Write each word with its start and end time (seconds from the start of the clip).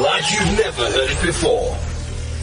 like 0.00 0.30
you've 0.32 0.58
never 0.58 0.82
heard 0.90 1.10
it 1.10 1.22
before. 1.22 1.76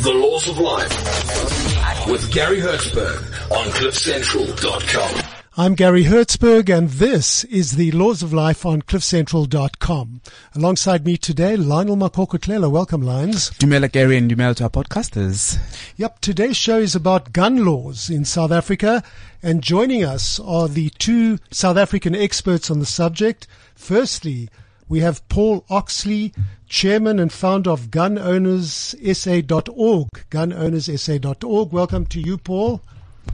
The 0.01 0.13
Laws 0.13 0.47
of 0.47 0.59
Life. 0.59 2.07
With 2.07 2.31
Gary 2.31 2.59
Hertzberg 2.61 3.51
on 3.51 3.65
CliffCentral.com. 3.71 5.23
I'm 5.57 5.75
Gary 5.75 6.05
Hertzberg 6.05 6.69
and 6.69 6.89
this 6.89 7.43
is 7.45 7.71
the 7.71 7.91
Laws 7.91 8.23
of 8.23 8.31
Life 8.31 8.65
on 8.65 8.81
cliffcentral.com. 8.83 10.21
Alongside 10.55 11.05
me 11.05 11.17
today, 11.17 11.57
Lionel 11.57 11.97
Makokotlela. 11.97 12.71
Welcome, 12.71 13.01
Lions. 13.01 13.49
Dumela 13.51 13.91
Gary 13.91 14.17
and 14.17 14.31
Dumela 14.31 14.55
to 14.57 14.65
our 14.65 14.69
podcasters. 14.69 15.57
Yep, 15.97 16.21
today's 16.21 16.55
show 16.55 16.77
is 16.77 16.95
about 16.95 17.33
gun 17.33 17.65
laws 17.65 18.09
in 18.09 18.25
South 18.25 18.51
Africa 18.51 19.03
and 19.41 19.61
joining 19.61 20.05
us 20.05 20.39
are 20.39 20.67
the 20.67 20.91
two 20.91 21.39
South 21.51 21.77
African 21.77 22.15
experts 22.15 22.69
on 22.71 22.79
the 22.79 22.85
subject. 22.85 23.47
Firstly, 23.75 24.49
we 24.89 24.99
have 24.99 25.25
Paul 25.29 25.63
Oxley, 25.69 26.33
chairman 26.67 27.19
and 27.19 27.31
founder 27.31 27.69
of 27.69 27.91
gunownerssa.org, 27.91 30.07
gunownerssa.org. 30.31 31.71
Welcome 31.71 32.05
to 32.07 32.19
you, 32.19 32.37
Paul. 32.37 32.81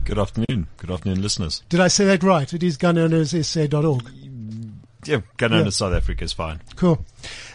Good 0.03 0.19
afternoon. 0.19 0.67
Good 0.77 0.91
afternoon, 0.91 1.21
listeners. 1.21 1.63
Did 1.69 1.79
I 1.79 1.87
say 1.87 2.05
that 2.05 2.21
right? 2.21 2.53
It 2.53 2.61
is 2.61 2.77
gunownerssa.org. 2.77 4.03
Yeah, 5.05 5.21
Gun 5.37 5.53
Owners 5.53 5.75
South 5.75 5.93
Africa 5.93 6.23
is 6.23 6.33
fine. 6.33 6.61
Cool. 6.75 7.05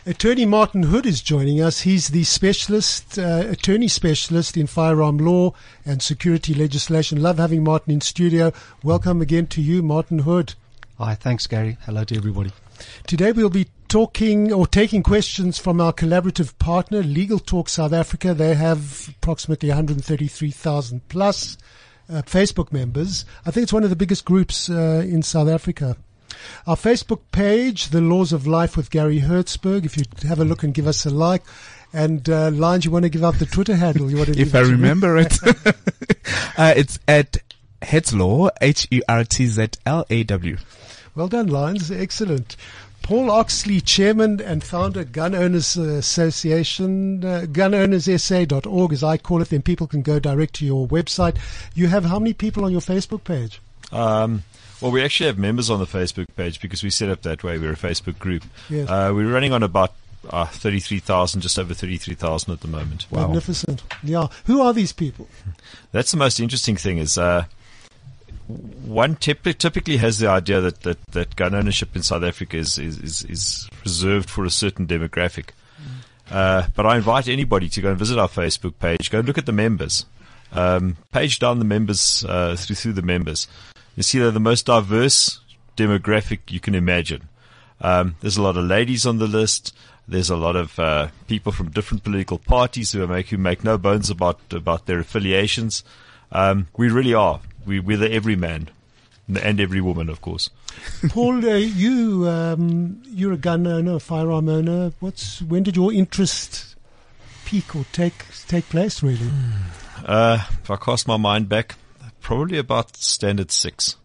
Attorney 0.06 0.46
Martin 0.46 0.84
Hood 0.84 1.04
is 1.04 1.20
joining 1.20 1.60
us. 1.60 1.80
He's 1.80 2.08
the 2.08 2.22
specialist, 2.22 3.18
uh, 3.18 3.44
attorney 3.48 3.88
specialist 3.88 4.56
in 4.56 4.68
firearm 4.68 5.18
law 5.18 5.52
and 5.84 6.00
security 6.00 6.54
legislation. 6.54 7.20
Love 7.20 7.38
having 7.38 7.64
Martin 7.64 7.92
in 7.92 8.00
studio. 8.00 8.52
Welcome 8.84 9.20
again 9.20 9.48
to 9.48 9.60
you, 9.60 9.82
Martin 9.82 10.20
Hood. 10.20 10.54
Hi, 10.98 11.16
thanks, 11.16 11.48
Gary. 11.48 11.76
Hello 11.86 12.04
to 12.04 12.16
everybody. 12.16 12.52
Today 13.06 13.32
we'll 13.32 13.50
be 13.50 13.68
talking 13.88 14.52
or 14.52 14.66
taking 14.66 15.02
questions 15.02 15.58
from 15.58 15.80
our 15.80 15.92
collaborative 15.92 16.56
partner, 16.58 17.02
Legal 17.02 17.38
Talk 17.38 17.68
South 17.68 17.92
Africa. 17.92 18.34
They 18.34 18.54
have 18.54 19.08
approximately 19.16 19.68
133,000 19.68 21.08
plus 21.08 21.58
uh, 22.08 22.22
Facebook 22.22 22.72
members. 22.72 23.24
I 23.44 23.50
think 23.50 23.64
it's 23.64 23.72
one 23.72 23.84
of 23.84 23.90
the 23.90 23.96
biggest 23.96 24.24
groups 24.24 24.70
uh, 24.70 25.04
in 25.04 25.22
South 25.22 25.48
Africa. 25.48 25.96
Our 26.66 26.76
Facebook 26.76 27.20
page, 27.32 27.88
The 27.88 28.00
Laws 28.00 28.32
of 28.32 28.46
Life 28.46 28.76
with 28.76 28.90
Gary 28.90 29.20
Hertzberg. 29.20 29.84
If 29.84 29.96
you 29.96 30.04
have 30.28 30.40
a 30.40 30.44
look 30.44 30.62
and 30.62 30.72
give 30.72 30.86
us 30.86 31.04
a 31.04 31.10
like. 31.10 31.42
And 31.92 32.28
uh, 32.30 32.50
Lines, 32.50 32.84
you 32.84 32.92
want 32.92 33.02
to 33.04 33.08
give 33.08 33.24
out 33.24 33.40
the 33.40 33.46
Twitter 33.46 33.74
handle? 33.76 34.10
You 34.10 34.18
want 34.18 34.34
to 34.34 34.40
If 34.40 34.54
I 34.54 34.60
it 34.60 34.68
remember 34.68 35.18
it. 35.18 35.36
uh, 36.56 36.74
it's 36.76 37.00
at 37.08 37.38
Hertzlaw, 37.82 38.50
H-E-R-T-Z-L-A-W. 38.60 40.56
Well 41.14 41.28
done, 41.28 41.48
Lions. 41.48 41.90
Excellent. 41.90 42.56
Paul 43.02 43.30
Oxley, 43.30 43.80
Chairman 43.80 44.40
and 44.40 44.62
Founder, 44.62 45.04
Gun 45.04 45.34
Owners 45.34 45.76
Association, 45.76 47.24
uh, 47.24 47.46
gunownerssa.org 47.46 48.92
as 48.92 49.02
I 49.02 49.16
call 49.16 49.42
it, 49.42 49.48
then 49.48 49.62
people 49.62 49.86
can 49.86 50.02
go 50.02 50.18
direct 50.18 50.54
to 50.56 50.66
your 50.66 50.86
website. 50.86 51.36
You 51.74 51.88
have 51.88 52.04
how 52.04 52.18
many 52.18 52.34
people 52.34 52.64
on 52.64 52.72
your 52.72 52.80
Facebook 52.80 53.24
page? 53.24 53.60
Um, 53.90 54.44
well, 54.80 54.90
we 54.90 55.02
actually 55.02 55.26
have 55.26 55.38
members 55.38 55.70
on 55.70 55.80
the 55.80 55.86
Facebook 55.86 56.26
page 56.36 56.60
because 56.60 56.82
we 56.82 56.90
set 56.90 57.08
up 57.08 57.22
that 57.22 57.42
way. 57.42 57.58
We're 57.58 57.72
a 57.72 57.76
Facebook 57.76 58.18
group. 58.18 58.44
Yes. 58.68 58.88
Uh, 58.88 59.12
we're 59.14 59.32
running 59.32 59.52
on 59.52 59.62
about 59.62 59.92
uh, 60.28 60.46
33,000, 60.46 61.40
just 61.40 61.58
over 61.58 61.74
33,000 61.74 62.52
at 62.52 62.60
the 62.60 62.68
moment. 62.68 63.06
Magnificent. 63.10 63.82
Yeah. 64.02 64.28
Who 64.44 64.60
are 64.60 64.72
these 64.72 64.92
people? 64.92 65.28
That's 65.92 66.10
the 66.10 66.16
most 66.16 66.38
interesting 66.40 66.76
thing 66.76 66.98
is 66.98 67.18
uh, 67.18 67.44
one 68.84 69.16
typ- 69.16 69.58
typically 69.58 69.96
has 69.98 70.18
the 70.18 70.28
idea 70.28 70.60
that, 70.60 70.80
that, 70.80 71.04
that 71.12 71.36
gun 71.36 71.54
ownership 71.54 71.94
in 71.94 72.02
South 72.02 72.22
Africa 72.22 72.56
is, 72.56 72.78
is, 72.78 73.24
is, 73.24 73.68
reserved 73.84 74.28
for 74.28 74.44
a 74.44 74.50
certain 74.50 74.86
demographic. 74.86 75.50
Uh, 76.30 76.66
but 76.76 76.86
I 76.86 76.96
invite 76.96 77.28
anybody 77.28 77.68
to 77.68 77.80
go 77.80 77.90
and 77.90 77.98
visit 77.98 78.18
our 78.18 78.28
Facebook 78.28 78.74
page. 78.78 79.10
Go 79.10 79.18
and 79.18 79.26
look 79.26 79.38
at 79.38 79.46
the 79.46 79.52
members. 79.52 80.06
Um, 80.52 80.96
page 81.12 81.38
down 81.38 81.58
the 81.58 81.64
members 81.64 82.24
uh, 82.28 82.56
through 82.56 82.76
through 82.76 82.92
the 82.94 83.02
members. 83.02 83.46
You 83.96 84.02
see 84.02 84.18
they're 84.18 84.30
the 84.30 84.40
most 84.40 84.66
diverse 84.66 85.40
demographic 85.76 86.40
you 86.48 86.60
can 86.60 86.74
imagine. 86.74 87.28
Um, 87.80 88.16
there's 88.20 88.36
a 88.36 88.42
lot 88.42 88.56
of 88.56 88.64
ladies 88.64 89.06
on 89.06 89.18
the 89.18 89.26
list. 89.26 89.74
There's 90.06 90.30
a 90.30 90.36
lot 90.36 90.56
of 90.56 90.78
uh, 90.78 91.08
people 91.28 91.52
from 91.52 91.70
different 91.70 92.02
political 92.02 92.38
parties 92.38 92.92
who 92.92 93.06
make 93.06 93.28
who 93.28 93.38
make 93.38 93.64
no 93.64 93.78
bones 93.78 94.10
about 94.10 94.40
about 94.52 94.86
their 94.86 94.98
affiliations. 94.98 95.84
Um, 96.32 96.68
we 96.76 96.88
really 96.88 97.14
are. 97.14 97.40
We, 97.66 97.80
we're 97.80 97.96
the 97.98 98.10
everyman 98.12 98.70
and 99.28 99.60
every 99.60 99.80
woman, 99.80 100.08
of 100.08 100.20
course. 100.20 100.50
Paul, 101.10 101.44
uh, 101.48 101.54
you, 101.54 102.28
um, 102.28 103.02
you're 103.06 103.32
a 103.32 103.36
gun 103.36 103.66
owner, 103.66 103.96
a 103.96 104.00
firearm 104.00 104.48
owner. 104.48 104.92
What's, 105.00 105.40
when 105.42 105.62
did 105.62 105.76
your 105.76 105.92
interest 105.92 106.74
peak 107.44 107.74
or 107.76 107.84
take, 107.92 108.24
take 108.48 108.68
place 108.68 109.02
really? 109.02 109.30
Uh, 110.04 110.38
if 110.62 110.70
I 110.70 110.76
cast 110.76 111.06
my 111.06 111.16
mind 111.16 111.48
back, 111.48 111.76
probably 112.20 112.58
about 112.58 112.96
standard 112.96 113.50
six, 113.50 113.96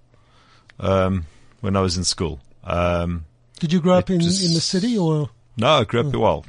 um, 0.80 1.26
when 1.62 1.76
I 1.76 1.82
was 1.82 1.98
in 1.98 2.04
school. 2.04 2.40
Um, 2.64 3.26
Did 3.60 3.72
you 3.74 3.80
grow 3.80 3.94
up 3.96 4.10
in, 4.10 4.20
just- 4.20 4.46
in 4.46 4.54
the 4.54 4.62
city 4.62 4.98
or? 4.98 5.30
no, 5.58 5.68
I 5.80 5.84
grew 5.86 6.02
up, 6.02 6.14
well, 6.16 6.46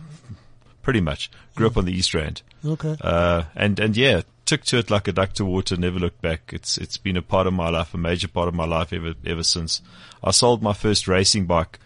pretty 0.82 1.00
much. 1.00 1.30
Grew 1.54 1.68
up 1.68 1.76
on 1.76 1.84
the 1.84 1.92
East 1.92 2.12
Rand. 2.12 2.42
Okay. 2.64 2.96
Uh, 3.00 3.44
and, 3.54 3.78
and 3.78 3.96
yeah, 3.96 4.22
took 4.46 4.64
to 4.64 4.78
it 4.78 4.90
like 4.90 5.06
a 5.08 5.12
duck 5.12 5.32
to 5.34 5.44
water, 5.44 5.76
never 5.76 5.98
looked 5.98 6.22
back. 6.22 6.52
It's, 6.52 6.78
it's 6.78 6.96
been 6.96 7.16
a 7.16 7.22
part 7.22 7.46
of 7.46 7.52
my 7.52 7.68
life, 7.68 7.92
a 7.92 7.98
major 7.98 8.28
part 8.28 8.48
of 8.48 8.54
my 8.54 8.64
life 8.64 8.92
ever, 8.92 9.14
ever 9.26 9.42
since. 9.42 9.82
I 10.24 10.30
sold 10.30 10.62
my 10.62 10.72
first 10.72 11.06
racing 11.08 11.46
bike, 11.46 11.78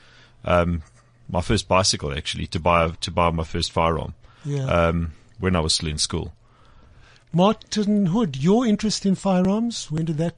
um, 0.44 0.82
my 1.28 1.40
first 1.40 1.66
bicycle 1.68 2.12
actually, 2.16 2.46
to 2.48 2.60
buy, 2.60 2.90
to 3.00 3.10
buy 3.10 3.30
my 3.30 3.44
first 3.44 3.72
firearm, 3.72 4.14
Yeah. 4.44 4.64
um, 4.66 5.12
when 5.38 5.56
I 5.56 5.60
was 5.60 5.74
still 5.74 5.88
in 5.88 5.98
school. 5.98 6.32
Martin 7.32 8.06
Hood, 8.06 8.36
your 8.36 8.66
interest 8.66 9.06
in 9.06 9.14
firearms, 9.14 9.90
when 9.90 10.04
did 10.04 10.18
that 10.18 10.34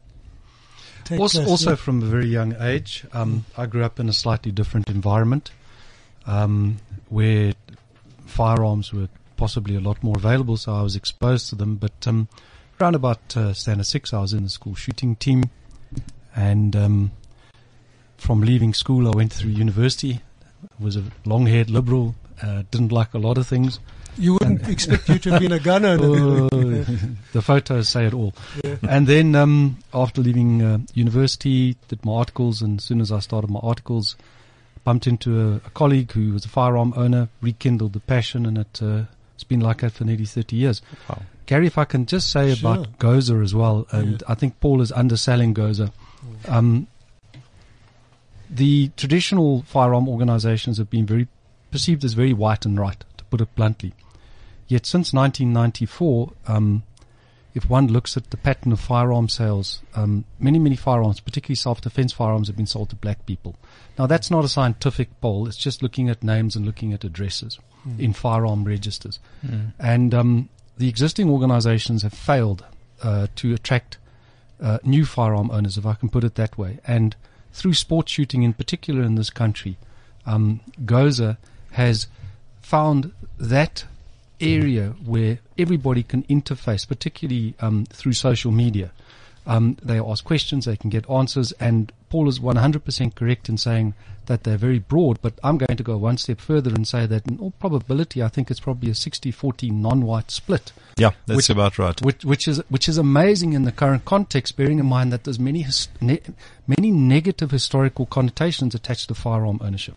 take 1.04 1.18
Also, 1.20 1.38
place? 1.40 1.50
also 1.50 1.76
from 1.76 2.02
a 2.02 2.06
very 2.06 2.26
young 2.28 2.54
age, 2.60 3.04
um, 3.12 3.44
I 3.56 3.66
grew 3.66 3.82
up 3.84 3.98
in 3.98 4.08
a 4.08 4.12
slightly 4.12 4.52
different 4.52 4.88
environment 4.88 5.50
um, 6.26 6.78
where 7.08 7.54
firearms 8.26 8.92
were 8.92 9.08
possibly 9.42 9.74
a 9.74 9.80
lot 9.80 10.00
more 10.04 10.16
available, 10.16 10.56
so 10.56 10.72
I 10.72 10.82
was 10.82 10.94
exposed 10.94 11.48
to 11.48 11.56
them. 11.56 11.74
But 11.74 12.06
um, 12.06 12.28
around 12.80 12.94
about 12.94 13.36
uh, 13.36 13.52
standard 13.52 13.86
six, 13.86 14.14
I 14.14 14.20
was 14.20 14.32
in 14.32 14.44
the 14.44 14.48
school 14.48 14.76
shooting 14.76 15.16
team, 15.16 15.50
and 16.36 16.76
um, 16.76 17.10
from 18.18 18.42
leaving 18.42 18.72
school, 18.72 19.08
I 19.08 19.16
went 19.16 19.32
through 19.32 19.50
university. 19.50 20.20
Was 20.78 20.94
a 20.96 21.02
long-haired 21.24 21.70
liberal. 21.70 22.14
Uh, 22.40 22.62
didn't 22.70 22.92
like 22.92 23.14
a 23.14 23.18
lot 23.18 23.36
of 23.36 23.48
things. 23.48 23.80
you 24.16 24.34
wouldn't 24.34 24.68
expect 24.68 25.08
you 25.08 25.18
to 25.18 25.32
have 25.32 25.40
been 25.40 25.50
a 25.50 25.58
gunner. 25.58 25.98
Oh, 26.00 26.48
the 27.32 27.42
photos 27.42 27.88
say 27.88 28.06
it 28.06 28.14
all. 28.14 28.34
Yeah. 28.62 28.76
And 28.88 29.08
then 29.08 29.34
um, 29.34 29.78
after 29.92 30.22
leaving 30.22 30.62
uh, 30.62 30.78
university, 30.94 31.76
did 31.88 32.04
my 32.04 32.12
articles, 32.12 32.62
and 32.62 32.78
as 32.78 32.84
soon 32.84 33.00
as 33.00 33.10
I 33.10 33.18
started 33.18 33.50
my 33.50 33.60
articles, 33.60 34.14
bumped 34.84 35.08
into 35.08 35.30
a, 35.40 35.54
a 35.56 35.70
colleague 35.70 36.12
who 36.12 36.32
was 36.32 36.44
a 36.44 36.48
firearm 36.48 36.92
owner, 36.96 37.28
rekindled 37.40 37.92
the 37.92 38.00
passion, 38.00 38.46
and 38.46 38.58
it, 38.58 38.80
uh, 38.80 39.02
it's 39.34 39.44
been 39.44 39.60
like 39.60 39.80
that 39.80 39.92
for 39.92 40.04
nearly 40.04 40.24
30 40.24 40.56
years. 40.56 40.82
Wow. 41.08 41.22
Gary, 41.46 41.66
if 41.66 41.76
I 41.78 41.84
can 41.84 42.06
just 42.06 42.30
say 42.30 42.54
Sure. 42.54 42.72
about 42.74 42.98
GOSA 42.98 43.36
as 43.42 43.54
well, 43.54 43.86
and 43.90 44.12
Yeah. 44.12 44.18
I 44.28 44.34
think 44.34 44.60
Paul 44.60 44.80
is 44.80 44.92
underselling 44.92 45.52
GOSA. 45.54 45.92
Um, 46.48 46.86
the 48.50 48.90
traditional 48.96 49.62
firearm 49.62 50.08
organizations 50.08 50.78
have 50.78 50.90
been 50.90 51.06
very 51.06 51.26
perceived 51.70 52.04
as 52.04 52.12
very 52.12 52.32
white 52.32 52.64
and 52.66 52.78
right, 52.78 53.02
to 53.16 53.24
put 53.24 53.40
it 53.40 53.54
bluntly. 53.54 53.94
Yet 54.68 54.86
since 54.86 55.12
1994, 55.12 56.32
um, 56.46 56.82
if 57.54 57.68
one 57.68 57.88
looks 57.88 58.16
at 58.16 58.30
the 58.30 58.36
pattern 58.36 58.72
of 58.72 58.80
firearm 58.80 59.28
sales, 59.28 59.82
um, 59.94 60.24
many, 60.38 60.58
many 60.58 60.76
firearms, 60.76 61.20
particularly 61.20 61.56
self-defense 61.56 62.12
firearms, 62.12 62.48
have 62.48 62.56
been 62.56 62.66
sold 62.66 62.90
to 62.90 62.96
black 62.96 63.26
people. 63.26 63.56
Now, 63.98 64.06
that's 64.06 64.30
not 64.30 64.44
a 64.44 64.48
scientific 64.48 65.20
poll. 65.20 65.46
It's 65.46 65.56
just 65.56 65.82
looking 65.82 66.08
at 66.08 66.22
names 66.22 66.56
and 66.56 66.64
looking 66.64 66.92
at 66.92 67.04
addresses 67.04 67.58
in 67.98 68.12
firearm 68.12 68.64
registers. 68.64 69.18
And 69.78 70.14
um, 70.14 70.48
the 70.78 70.88
existing 70.88 71.28
organizations 71.28 72.02
have 72.02 72.14
failed 72.14 72.64
uh, 73.02 73.26
to 73.36 73.52
attract 73.52 73.98
uh, 74.60 74.78
new 74.84 75.04
firearm 75.04 75.50
owners, 75.50 75.76
if 75.76 75.84
I 75.84 75.94
can 75.94 76.08
put 76.08 76.24
it 76.24 76.36
that 76.36 76.56
way. 76.56 76.78
And 76.86 77.16
through 77.52 77.74
sport 77.74 78.08
shooting 78.08 78.44
in 78.44 78.54
particular 78.54 79.02
in 79.02 79.16
this 79.16 79.30
country, 79.30 79.76
um, 80.24 80.60
GOSA 80.86 81.36
has 81.72 82.06
found 82.60 83.12
that 83.38 83.84
area 84.42 84.94
where 85.04 85.38
everybody 85.58 86.02
can 86.02 86.22
interface, 86.24 86.86
particularly 86.86 87.54
um, 87.60 87.86
through 87.86 88.12
social 88.14 88.52
media. 88.52 88.90
Um, 89.46 89.76
they 89.82 89.98
ask 89.98 90.24
questions, 90.24 90.66
they 90.66 90.76
can 90.76 90.90
get 90.90 91.08
answers, 91.10 91.52
and 91.52 91.92
Paul 92.10 92.28
is 92.28 92.38
100% 92.38 93.14
correct 93.14 93.48
in 93.48 93.58
saying 93.58 93.94
that 94.26 94.44
they're 94.44 94.56
very 94.56 94.78
broad, 94.78 95.20
but 95.20 95.34
I'm 95.42 95.58
going 95.58 95.76
to 95.76 95.82
go 95.82 95.96
one 95.96 96.16
step 96.16 96.40
further 96.40 96.70
and 96.70 96.86
say 96.86 97.06
that 97.06 97.26
in 97.26 97.40
all 97.40 97.50
probability, 97.58 98.22
I 98.22 98.28
think 98.28 98.52
it's 98.52 98.60
probably 98.60 98.90
a 98.90 98.94
60-40 98.94 99.72
non-white 99.72 100.30
split. 100.30 100.72
Yeah, 100.96 101.10
that's 101.26 101.36
Which- 101.36 101.50
about 101.50 101.78
right. 101.78 102.00
Which, 102.02 102.24
which 102.24 102.46
is 102.46 102.62
which 102.68 102.88
is 102.88 102.98
amazing 102.98 103.52
in 103.54 103.64
the 103.64 103.72
current 103.72 104.04
context, 104.04 104.56
bearing 104.56 104.78
in 104.78 104.86
mind 104.86 105.12
that 105.12 105.24
there's 105.24 105.40
many 105.40 105.66
many 106.00 106.90
negative 106.90 107.50
historical 107.50 108.06
connotations 108.06 108.74
attached 108.76 109.08
to 109.08 109.14
firearm 109.14 109.58
ownership. 109.60 109.96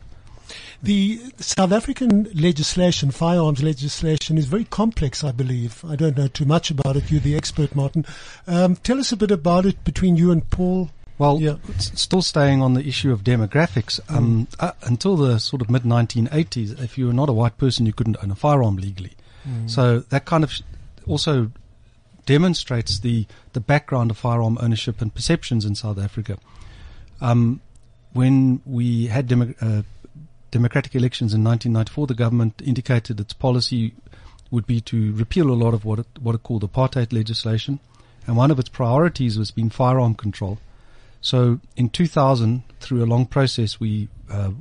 The 0.84 1.20
South 1.40 1.72
African 1.72 2.30
legislation, 2.34 3.12
firearms 3.12 3.64
legislation, 3.64 4.38
is 4.38 4.46
very 4.46 4.66
complex, 4.66 5.24
I 5.24 5.32
believe. 5.32 5.84
I 5.88 5.96
don't 5.96 6.18
know 6.18 6.28
too 6.28 6.46
much 6.46 6.70
about 6.70 6.96
it. 6.98 7.10
You're 7.10 7.22
the 7.22 7.36
expert, 7.36 7.76
Martin. 7.76 8.06
Um, 8.48 8.76
tell 8.76 9.00
us 9.00 9.12
a 9.12 9.18
bit 9.18 9.32
about 9.32 9.66
it 9.66 9.84
between 9.84 10.16
you 10.16 10.32
and 10.32 10.48
Paul. 10.50 10.90
Well, 11.18 11.40
Yeah. 11.40 11.56
still 11.78 12.22
staying 12.22 12.62
on 12.62 12.74
the 12.74 12.86
issue 12.86 13.12
of 13.12 13.24
demographics, 13.24 14.00
um, 14.10 14.48
uh, 14.60 14.74
until 14.84 15.16
the 15.16 15.40
sort 15.40 15.62
of 15.62 15.70
mid 15.70 15.84
1980s, 15.84 16.72
if 16.84 16.98
you 16.98 17.08
were 17.08 17.14
not 17.14 17.30
a 17.30 17.34
white 17.34 17.58
person, 17.58 17.86
you 17.86 17.94
couldn't 17.94 18.18
own 18.22 18.32
a 18.32 18.36
firearm 18.36 18.76
legally. 18.78 19.12
So 19.68 20.00
that 20.10 20.26
kind 20.26 20.44
of 20.44 20.52
also 21.08 21.52
demonstrates 22.26 22.98
the, 23.00 23.28
the 23.54 23.60
background 23.60 24.10
of 24.12 24.18
firearm 24.18 24.58
ownership 24.60 25.02
and 25.02 25.14
perceptions 25.14 25.66
in 25.66 25.76
South 25.76 26.00
Africa. 26.00 26.38
Um, 27.22 27.62
when 28.14 28.62
we 28.66 29.06
had 29.08 29.28
demo- 29.28 29.54
uh, 29.62 29.84
democratic 30.56 30.96
elections 30.96 31.34
in 31.34 31.44
1994, 31.44 32.08
the 32.08 32.14
government 32.14 32.62
indicated 32.64 33.20
its 33.20 33.34
policy 33.34 33.94
would 34.52 34.66
be 34.66 34.80
to 34.80 35.12
repeal 35.12 35.52
a 35.52 35.62
lot 35.64 35.74
of 35.74 35.84
what 35.84 36.00
it, 36.00 36.08
what 36.22 36.34
it 36.34 36.44
called 36.44 36.64
apartheid 36.64 37.12
legislation, 37.12 37.78
and 38.26 38.38
one 38.38 38.52
of 38.52 38.58
its 38.58 38.70
priorities 38.70 39.38
was 39.38 39.52
being 39.52 39.70
firearm 39.70 40.16
control. 40.16 40.58
So 41.20 41.60
in 41.76 41.90
2000, 41.90 42.64
through 42.80 43.04
a 43.04 43.12
long 43.14 43.26
process, 43.26 43.82
we 43.82 44.08
uh, 44.32 44.52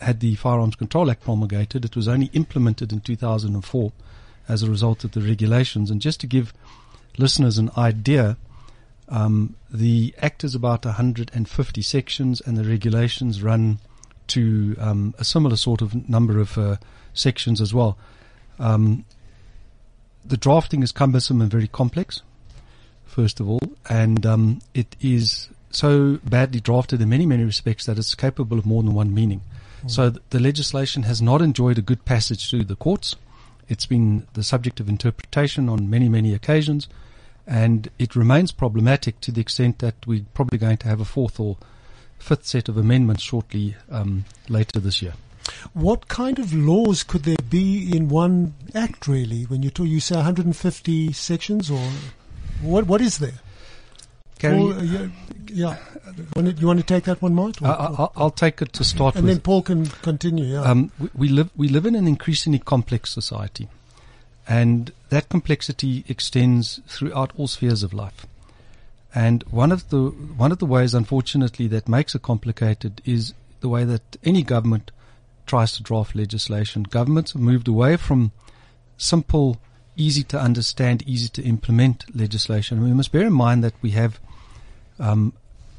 had 0.00 0.18
the 0.18 0.34
Firearms 0.34 0.74
Control 0.74 1.08
Act 1.08 1.22
promulgated. 1.22 1.84
It 1.84 1.94
was 1.94 2.08
only 2.08 2.30
implemented 2.32 2.92
in 2.92 3.00
2004 3.00 3.92
as 4.48 4.64
a 4.64 4.68
result 4.68 5.04
of 5.04 5.12
the 5.12 5.20
regulations. 5.20 5.88
And 5.88 6.00
just 6.00 6.18
to 6.22 6.26
give 6.26 6.52
listeners 7.16 7.58
an 7.58 7.70
idea, 7.78 8.36
um, 9.08 9.54
the 9.70 10.16
Act 10.20 10.42
is 10.42 10.56
about 10.56 10.84
150 10.84 11.82
sections, 11.82 12.40
and 12.40 12.56
the 12.56 12.64
regulations 12.64 13.40
run 13.40 13.78
to 14.28 14.76
um, 14.78 15.14
a 15.18 15.24
similar 15.24 15.56
sort 15.56 15.82
of 15.82 16.08
number 16.08 16.38
of 16.38 16.56
uh, 16.58 16.76
sections 17.12 17.60
as 17.60 17.74
well. 17.74 17.96
Um, 18.58 19.04
the 20.24 20.36
drafting 20.36 20.82
is 20.82 20.92
cumbersome 20.92 21.40
and 21.40 21.50
very 21.50 21.68
complex, 21.68 22.22
first 23.04 23.40
of 23.40 23.48
all, 23.48 23.60
and 23.88 24.24
um, 24.24 24.60
it 24.72 24.96
is 25.00 25.48
so 25.70 26.18
badly 26.24 26.60
drafted 26.60 27.00
in 27.02 27.08
many, 27.08 27.26
many 27.26 27.44
respects 27.44 27.86
that 27.86 27.98
it's 27.98 28.14
capable 28.14 28.58
of 28.58 28.66
more 28.66 28.82
than 28.82 28.94
one 28.94 29.12
meaning. 29.12 29.42
So 29.86 30.10
th- 30.10 30.22
the 30.30 30.40
legislation 30.40 31.02
has 31.02 31.20
not 31.20 31.42
enjoyed 31.42 31.78
a 31.78 31.82
good 31.82 32.04
passage 32.04 32.48
through 32.48 32.64
the 32.64 32.76
courts. 32.76 33.16
It's 33.68 33.86
been 33.86 34.26
the 34.34 34.42
subject 34.42 34.80
of 34.80 34.88
interpretation 34.88 35.68
on 35.68 35.90
many, 35.90 36.08
many 36.08 36.32
occasions, 36.32 36.88
and 37.46 37.90
it 37.98 38.16
remains 38.16 38.52
problematic 38.52 39.20
to 39.20 39.32
the 39.32 39.40
extent 39.40 39.80
that 39.80 39.94
we're 40.06 40.24
probably 40.32 40.58
going 40.58 40.78
to 40.78 40.88
have 40.88 41.00
a 41.00 41.04
fourth 41.04 41.38
or 41.38 41.58
fifth 42.18 42.46
set 42.46 42.68
of 42.68 42.76
amendments 42.76 43.22
shortly 43.22 43.76
um, 43.90 44.24
later 44.48 44.80
this 44.80 45.02
year. 45.02 45.14
What 45.74 46.08
kind 46.08 46.38
of 46.38 46.54
laws 46.54 47.02
could 47.02 47.24
there 47.24 47.36
be 47.50 47.94
in 47.94 48.08
one 48.08 48.54
act, 48.74 49.06
really? 49.06 49.42
When 49.44 49.62
you 49.62 49.70
talk, 49.70 49.86
you 49.86 50.00
say 50.00 50.16
150 50.16 51.12
sections, 51.12 51.70
or 51.70 51.86
what? 52.62 52.86
What 52.86 53.00
is 53.02 53.18
there? 53.18 53.34
Gary, 54.38 54.56
Paul, 54.58 54.72
uh, 54.72 54.82
yeah, 54.82 55.06
yeah. 55.52 55.76
You 56.34 56.66
want 56.66 56.80
to 56.80 56.84
take 56.86 57.04
that 57.04 57.20
one, 57.22 57.34
Mark? 57.34 57.60
I, 57.62 57.66
I, 57.66 57.72
I'll- 57.86 58.12
I'll 58.16 58.30
take 58.30 58.62
it 58.62 58.72
to 58.74 58.84
start 58.84 59.16
and 59.16 59.24
with. 59.24 59.34
then 59.34 59.40
Paul 59.42 59.62
can 59.62 59.86
continue. 59.86 60.44
Yeah. 60.46 60.62
Um, 60.62 60.90
we, 60.98 61.08
we 61.14 61.28
live 61.28 61.50
we 61.56 61.68
live 61.68 61.84
in 61.86 61.94
an 61.94 62.06
increasingly 62.08 62.58
complex 62.58 63.10
society, 63.12 63.68
and 64.48 64.92
that 65.10 65.28
complexity 65.28 66.04
extends 66.08 66.80
throughout 66.86 67.32
all 67.36 67.48
spheres 67.48 67.82
of 67.82 67.92
life. 67.92 68.26
And 69.14 69.44
one 69.44 69.70
of 69.70 69.88
the 69.90 70.06
one 70.08 70.50
of 70.50 70.58
the 70.58 70.66
ways, 70.66 70.92
unfortunately, 70.92 71.68
that 71.68 71.88
makes 71.88 72.14
it 72.14 72.22
complicated 72.22 73.00
is 73.04 73.32
the 73.60 73.68
way 73.68 73.84
that 73.84 74.16
any 74.24 74.42
government 74.42 74.90
tries 75.46 75.72
to 75.72 75.82
draft 75.82 76.16
legislation. 76.16 76.82
Governments 76.82 77.32
have 77.32 77.42
moved 77.42 77.68
away 77.68 77.96
from 77.96 78.32
simple, 78.96 79.58
easy 79.96 80.24
to 80.24 80.40
understand, 80.40 81.02
easy 81.06 81.28
to 81.28 81.42
implement 81.42 82.04
legislation. 82.14 82.82
We 82.82 82.92
must 82.92 83.12
bear 83.12 83.26
in 83.26 83.32
mind 83.32 83.62
that 83.62 83.74
we 83.82 83.90
have 83.92 84.18
um, 84.98 85.32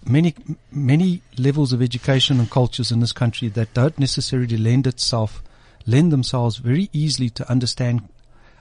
many 0.06 0.34
many 0.72 1.22
levels 1.38 1.74
of 1.74 1.82
education 1.82 2.40
and 2.40 2.50
cultures 2.50 2.92
in 2.92 3.02
this 3.02 3.12
country 3.12 3.50
that 3.50 3.74
don't 3.74 4.00
necessarily 4.00 4.58
lend 4.58 4.88
itself 4.88 5.42
lend 5.86 6.12
themselves 6.12 6.58
very 6.58 6.90
easily 6.94 7.30
to 7.30 7.50
understand 7.50 8.08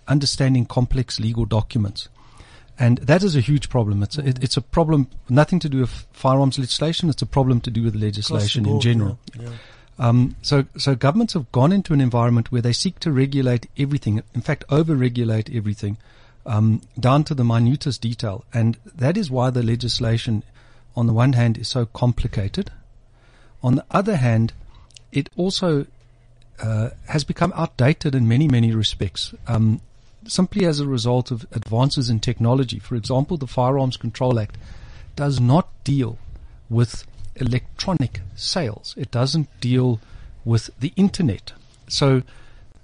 understanding 0.07 0.67
complex 0.67 1.19
legal 1.19 1.45
documents. 1.47 2.09
And 2.79 2.99
that 2.99 3.23
is 3.23 3.37
a 3.37 3.41
huge 3.41 3.69
problem. 3.69 4.03
It's 4.03 4.19
a, 4.19 4.27
it, 4.27 4.43
it's 4.43 4.57
a 4.57 4.61
problem 4.61 5.09
nothing 5.29 5.61
to 5.61 5.69
do 5.69 5.81
with 5.81 6.07
firearms 6.13 6.59
legislation. 6.59 7.09
It's 7.09 7.23
a 7.23 7.27
problem 7.27 7.61
to 7.63 7.71
do 7.71 7.83
with 7.85 7.95
legislation 7.95 8.67
in 8.67 8.81
general. 8.81 9.19
yeah, 9.35 9.43
yeah. 9.43 9.51
Um, 9.99 10.35
so, 10.43 10.65
so 10.77 10.97
governments 10.97 11.35
have 11.35 11.51
gone 11.53 11.71
into 11.71 11.93
an 11.93 12.01
environment 12.01 12.51
where 12.51 12.63
they 12.63 12.73
seek 12.73 12.99
to 13.01 13.13
regulate 13.13 13.69
everything. 13.79 14.23
In 14.35 14.41
fact, 14.41 14.65
over-regulate 14.69 15.55
everything 15.55 15.99
um, 16.47 16.83
down 16.99 17.25
to 17.25 17.35
the 17.35 17.45
minutest 17.45 18.01
detail, 18.01 18.45
and 18.53 18.77
that 18.95 19.17
is 19.17 19.31
why 19.31 19.51
the 19.51 19.63
legislation, 19.63 20.43
on 20.97 21.07
the 21.07 21.13
one 21.13 21.35
hand, 21.35 21.57
is 21.57 21.69
so 21.69 21.87
complicated. 21.87 22.73
On 23.63 23.77
the 23.77 23.85
other 23.91 24.17
hand, 24.17 24.53
it 25.13 25.31
also 25.37 25.87
uh, 26.61 26.91
has 27.07 27.25
become 27.25 27.53
outdated 27.55 28.15
in 28.15 28.29
many, 28.29 28.49
many 28.49 28.73
respects. 28.73 29.33
Um, 29.47 29.81
simply 30.27 30.65
as 30.65 30.81
a 30.81 30.87
result 30.87 31.31
of 31.31 31.47
advances 31.53 32.09
in 32.09 32.21
technology. 32.21 32.79
For 32.79 32.95
example, 32.95 33.37
the 33.37 33.47
Firearms 33.47 33.97
Control 33.97 34.39
Act 34.39 34.57
does 35.17 35.41
not 35.41 35.69
deal 35.85 36.19
with 36.69 37.05
electronic 37.37 38.21
sales. 38.35 38.95
It 38.97 39.11
doesn't 39.11 39.49
deal 39.61 40.01
with 40.45 40.71
the 40.79 40.93
internet. 40.97 41.53
So 41.89 42.23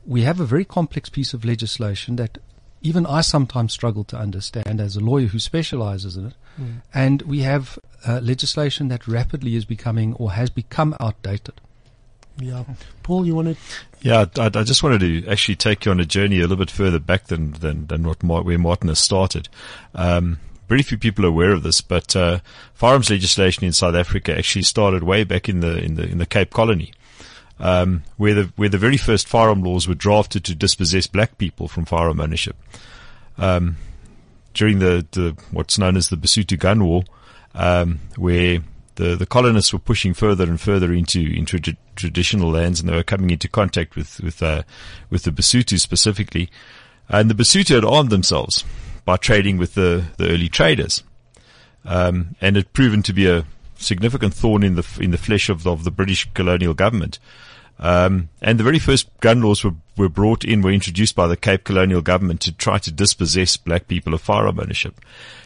we 0.07 0.23
have 0.23 0.41
a 0.41 0.45
very 0.45 0.65
complex 0.65 1.09
piece 1.09 1.35
of 1.35 1.45
legislation 1.45 2.17
that 2.17 2.39
even 2.83 3.07
I 3.07 3.21
sometimes 3.21 3.73
struggle 3.73 4.05
to 4.05 4.17
understand 4.17 4.81
as 4.81 4.97
a 4.97 5.01
lawyer 5.01 5.27
who 5.27 5.39
specializes 5.39 6.17
in 6.17 6.27
it. 6.29 6.35
And 6.95 7.23
we 7.23 7.41
have 7.41 7.79
uh, 8.07 8.21
legislation 8.23 8.89
that 8.89 9.07
rapidly 9.07 9.55
is 9.55 9.65
becoming 9.65 10.15
or 10.15 10.33
has 10.33 10.51
become 10.51 10.97
outdated. 11.01 11.61
Yeah. 12.41 12.65
Paul, 13.03 13.27
you 13.27 13.35
want 13.35 13.49
to? 13.49 13.57
Yeah, 14.01 14.25
I, 14.37 14.47
I 14.47 14.63
just 14.65 14.83
wanted 14.83 15.01
to 15.01 15.29
actually 15.29 15.57
take 15.57 15.85
you 15.85 15.91
on 15.91 16.01
a 16.01 16.07
journey 16.07 16.39
a 16.39 16.43
little 16.43 16.57
bit 16.57 16.71
further 16.71 16.99
back 16.99 17.27
than 17.27 17.53
than, 17.53 17.87
than 17.87 18.03
what 18.05 18.23
where 18.23 18.59
Martin 18.59 18.89
has 18.89 18.99
started. 18.99 19.49
Um, 19.95 20.39
very 20.69 20.83
few 20.83 20.99
people 20.99 21.25
are 21.25 21.29
aware 21.29 21.53
of 21.53 21.63
this, 21.63 21.81
but 21.81 22.15
uh, 22.15 22.39
firearms 22.75 23.11
legislation 23.11 23.65
in 23.65 23.73
South 23.73 23.95
Africa 23.95 24.37
actually 24.37 24.63
started 24.63 25.03
way 25.03 25.25
back 25.25 25.49
in 25.49 25.61
the 25.61 25.77
in 25.79 25.97
the 25.97 26.05
in 26.05 26.19
the 26.19 26.27
Cape 26.27 26.51
Colony, 26.51 26.93
um, 27.59 28.05
where 28.17 28.35
the 28.35 28.53
where 28.57 28.69
the 28.69 28.79
very 28.79 28.97
first 28.97 29.29
firearm 29.29 29.63
laws 29.63 29.87
were 29.87 29.95
drafted 29.95 30.45
to 30.45 30.55
dispossess 30.55 31.07
black 31.07 31.37
people 31.39 31.69
from 31.69 31.85
firearm 31.85 32.21
ownership. 32.21 32.57
Um, 33.37 33.77
during 34.55 34.79
the, 34.79 35.07
the 35.13 35.37
what's 35.51 35.79
known 35.79 35.97
as 35.97 36.09
the 36.09 36.17
Basotho 36.17 36.59
Gun 36.59 36.85
War, 36.85 37.05
um, 37.55 38.01
where 38.17 38.61
the, 38.97 39.17
the 39.17 39.27
colonists 39.27 39.73
were 39.73 39.79
pushing 39.79 40.15
further 40.15 40.45
and 40.45 40.61
further 40.61 40.93
into 40.93 41.21
into 41.21 41.59
tr- 41.59 41.71
traditional 41.97 42.51
lands, 42.51 42.81
and 42.81 42.89
they 42.89 42.95
were 42.95 43.03
coming 43.03 43.31
into 43.31 43.49
contact 43.49 43.97
with 43.97 44.21
with 44.21 44.43
uh, 44.43 44.63
with 45.09 45.25
the 45.25 45.31
Basotho 45.31 45.79
specifically, 45.79 46.51
and 47.09 47.31
the 47.31 47.35
Basotho 47.35 47.77
had 47.77 47.85
armed 47.85 48.11
themselves 48.11 48.65
by 49.05 49.17
trading 49.17 49.57
with 49.57 49.75
the 49.75 50.05
the 50.17 50.29
early 50.29 50.49
traders, 50.49 51.03
um, 51.85 52.37
and 52.41 52.57
it 52.57 52.73
proven 52.73 53.03
to 53.03 53.13
be 53.13 53.27
a 53.27 53.45
significant 53.77 54.35
thorn 54.35 54.63
in 54.63 54.75
the 54.75 54.99
in 55.01 55.11
the 55.11 55.19
flesh 55.19 55.49
of 55.49 55.63
the, 55.63 55.73
of 55.73 55.85
the 55.85 55.91
British 55.91 56.29
colonial 56.35 56.75
government. 56.75 57.19
Um, 57.83 58.29
and 58.43 58.59
the 58.59 58.65
very 58.65 58.79
first 58.79 59.09
gun 59.21 59.41
laws 59.41 59.65
were, 59.65 59.75
were 59.97 60.11
brought 60.11 60.45
in, 60.45 60.61
were 60.61 60.71
introduced 60.71 61.17
by 61.17 61.27
the 61.27 61.37
Cape 61.37 61.65
colonial 61.65 62.03
government 62.03 62.43
to 62.43 62.53
try 62.53 62.77
to 62.79 62.93
dispossess 62.93 63.57
black 63.57 63.89
people 63.89 64.13
of 64.13 64.21
firearm 64.21 64.61
ownership. 64.61 65.01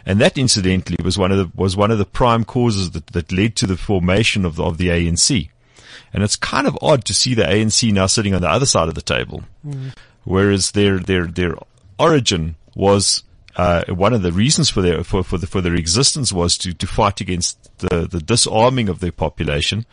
And 0.05 0.21
that 0.21 0.37
incidentally 0.37 0.97
was 1.03 1.17
one 1.17 1.31
of 1.31 1.39
the, 1.39 1.51
was 1.55 1.77
one 1.77 1.93
of 1.93 1.99
the 1.99 2.05
prime 2.05 2.45
causes 2.45 2.91
that, 2.91 3.07
that 3.09 3.31
led 3.31 3.55
to 3.57 3.69
the 3.69 3.77
formation 3.77 4.45
of 4.45 4.57
the, 4.57 4.65
of 4.65 4.79
the 4.79 4.89
ANC. 4.89 5.49
And 6.13 6.25
it's 6.25 6.35
kind 6.35 6.67
of 6.67 6.77
odd 6.83 7.05
to 7.05 7.15
see 7.15 7.35
the 7.35 7.45
ANC 7.45 7.93
now 7.93 8.07
sitting 8.07 8.35
on 8.35 8.43
the 8.43 8.51
other 8.51 8.67
side 8.67 8.89
of 8.89 8.95
the 8.97 9.03
table. 9.03 9.45
Whereas 10.25 10.73
their, 10.73 10.99
their, 10.99 11.27
their 11.27 11.55
origin 12.01 12.57
was, 12.75 13.23
uh, 13.57 13.85
one 13.89 14.13
of 14.13 14.23
the 14.23 14.33
reasons 14.33 14.69
for 14.71 14.83
their, 14.83 15.05
for, 15.05 15.23
for 15.23 15.39
the, 15.39 15.47
for 15.47 15.61
their 15.61 15.75
existence 15.75 16.33
was 16.33 16.59
to, 16.59 16.73
to 16.75 16.87
fight 16.89 17.21
against 17.21 17.79
the, 17.79 18.09
the 18.09 18.21
disarming 18.21 18.89
of 18.89 18.99
their 18.99 19.13
population. 19.13 19.87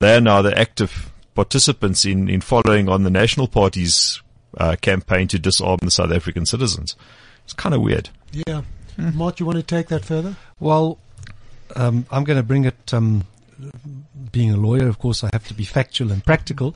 They 0.00 0.16
are 0.16 0.20
now 0.20 0.42
the 0.42 0.56
active 0.56 1.11
participants 1.34 2.04
in, 2.04 2.28
in 2.28 2.40
following 2.40 2.88
on 2.88 3.02
the 3.02 3.10
National 3.10 3.48
Party's 3.48 4.20
uh, 4.58 4.76
campaign 4.80 5.28
to 5.28 5.38
disarm 5.38 5.78
the 5.82 5.90
South 5.90 6.12
African 6.12 6.46
citizens. 6.46 6.96
It's 7.44 7.52
kind 7.52 7.74
of 7.74 7.80
weird. 7.80 8.10
Yeah. 8.32 8.62
Mart, 8.96 9.40
you 9.40 9.46
want 9.46 9.56
to 9.56 9.62
take 9.62 9.88
that 9.88 10.04
further? 10.04 10.36
Well, 10.60 10.98
um, 11.74 12.06
I'm 12.10 12.24
going 12.24 12.36
to 12.36 12.42
bring 12.42 12.64
it. 12.64 12.92
Um, 12.92 13.24
being 14.32 14.50
a 14.50 14.56
lawyer, 14.56 14.88
of 14.88 14.98
course, 14.98 15.22
I 15.22 15.30
have 15.32 15.46
to 15.48 15.54
be 15.54 15.64
factual 15.64 16.10
and 16.10 16.24
practical. 16.24 16.74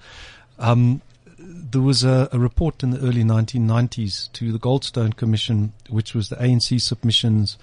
Um, 0.59 1.01
there 1.39 1.81
was 1.81 2.05
a, 2.05 2.29
a, 2.33 2.39
report 2.39 2.83
in 2.83 2.91
the 2.91 3.01
early 3.01 3.25
1990s 3.25 4.33
to 4.33 4.53
the 4.53 4.59
Goldstone 4.59 5.17
Commission, 5.17 5.73
which 5.89 6.15
was 6.15 6.29
the 6.29 6.37
ANC 6.37 6.81
submissions 6.81 7.59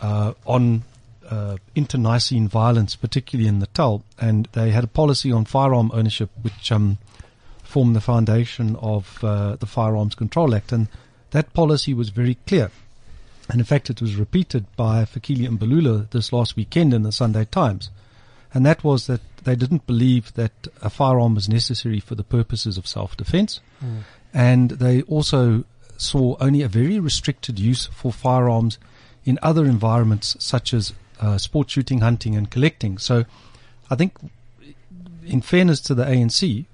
uh, 0.00 0.34
on 0.46 0.84
uh, 1.30 1.56
internecine 1.74 2.48
violence, 2.48 2.96
particularly 2.96 3.48
in 3.48 3.58
Natal, 3.58 4.02
and 4.18 4.48
they 4.52 4.70
had 4.70 4.84
a 4.84 4.88
policy 4.88 5.32
on 5.32 5.44
firearm 5.44 5.90
ownership, 5.92 6.30
which 6.42 6.72
um, 6.72 6.98
formed 7.62 7.94
the 7.94 8.00
foundation 8.00 8.76
of 8.76 9.22
uh, 9.22 9.56
the 9.56 9.66
Firearms 9.66 10.14
Control 10.14 10.54
Act, 10.54 10.72
and 10.72 10.88
that 11.30 11.52
policy 11.52 11.92
was 11.92 12.08
very 12.08 12.36
clear. 12.46 12.70
And 13.50 13.60
in 13.60 13.64
fact, 13.64 13.90
it 13.90 14.00
was 14.00 14.16
repeated 14.16 14.64
by 14.76 15.04
Fikile 15.04 15.48
Mbalula 15.48 16.10
this 16.10 16.32
last 16.32 16.56
weekend 16.56 16.92
in 16.92 17.02
the 17.02 17.12
Sunday 17.12 17.44
Times. 17.44 17.90
And 18.52 18.64
that 18.64 18.84
was 18.84 19.06
that 19.06 19.20
they 19.44 19.54
didn't 19.54 19.86
believe 19.86 20.34
that 20.34 20.68
a 20.82 20.90
firearm 20.90 21.34
was 21.34 21.48
necessary 21.48 22.00
for 22.00 22.14
the 22.14 22.24
purposes 22.24 22.76
of 22.78 22.86
self-defense. 22.86 23.60
Mm. 23.82 24.02
And 24.34 24.70
they 24.72 25.02
also 25.02 25.64
saw 25.96 26.36
only 26.40 26.62
a 26.62 26.68
very 26.68 26.98
restricted 26.98 27.58
use 27.58 27.86
for 27.86 28.12
firearms 28.12 28.78
in 29.24 29.38
other 29.42 29.64
environments 29.64 30.36
such 30.38 30.72
as 30.72 30.92
uh, 31.20 31.38
shooting, 31.66 32.00
hunting 32.00 32.36
and 32.36 32.50
collecting. 32.50 32.98
So 32.98 33.24
I 33.90 33.96
think 33.96 34.14
in 35.26 35.40
fairness 35.40 35.80
to 35.82 35.94
the 35.94 36.04
ANC, 36.04 36.66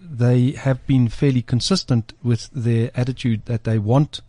they 0.00 0.52
have 0.52 0.86
been 0.86 1.08
fairly 1.08 1.42
consistent 1.42 2.12
with 2.22 2.48
their 2.52 2.90
attitude 2.94 3.44
that 3.46 3.64
they 3.64 3.78
want 3.78 4.20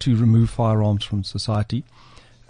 to 0.00 0.16
remove 0.16 0.50
firearms 0.50 1.04
from 1.04 1.24
society. 1.24 1.84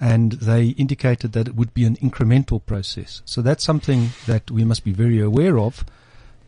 And 0.01 0.33
they 0.33 0.69
indicated 0.69 1.33
that 1.33 1.49
it 1.49 1.55
would 1.57 1.75
be 1.75 1.85
an 1.85 1.97
incremental 1.97 2.65
process. 2.65 3.21
So 3.27 3.43
that's 3.43 3.65
something 3.65 4.11
that 4.27 4.51
we 4.51 4.65
must 4.65 4.83
be 4.83 4.93
very 4.93 5.21
aware 5.21 5.59
of 5.59 5.85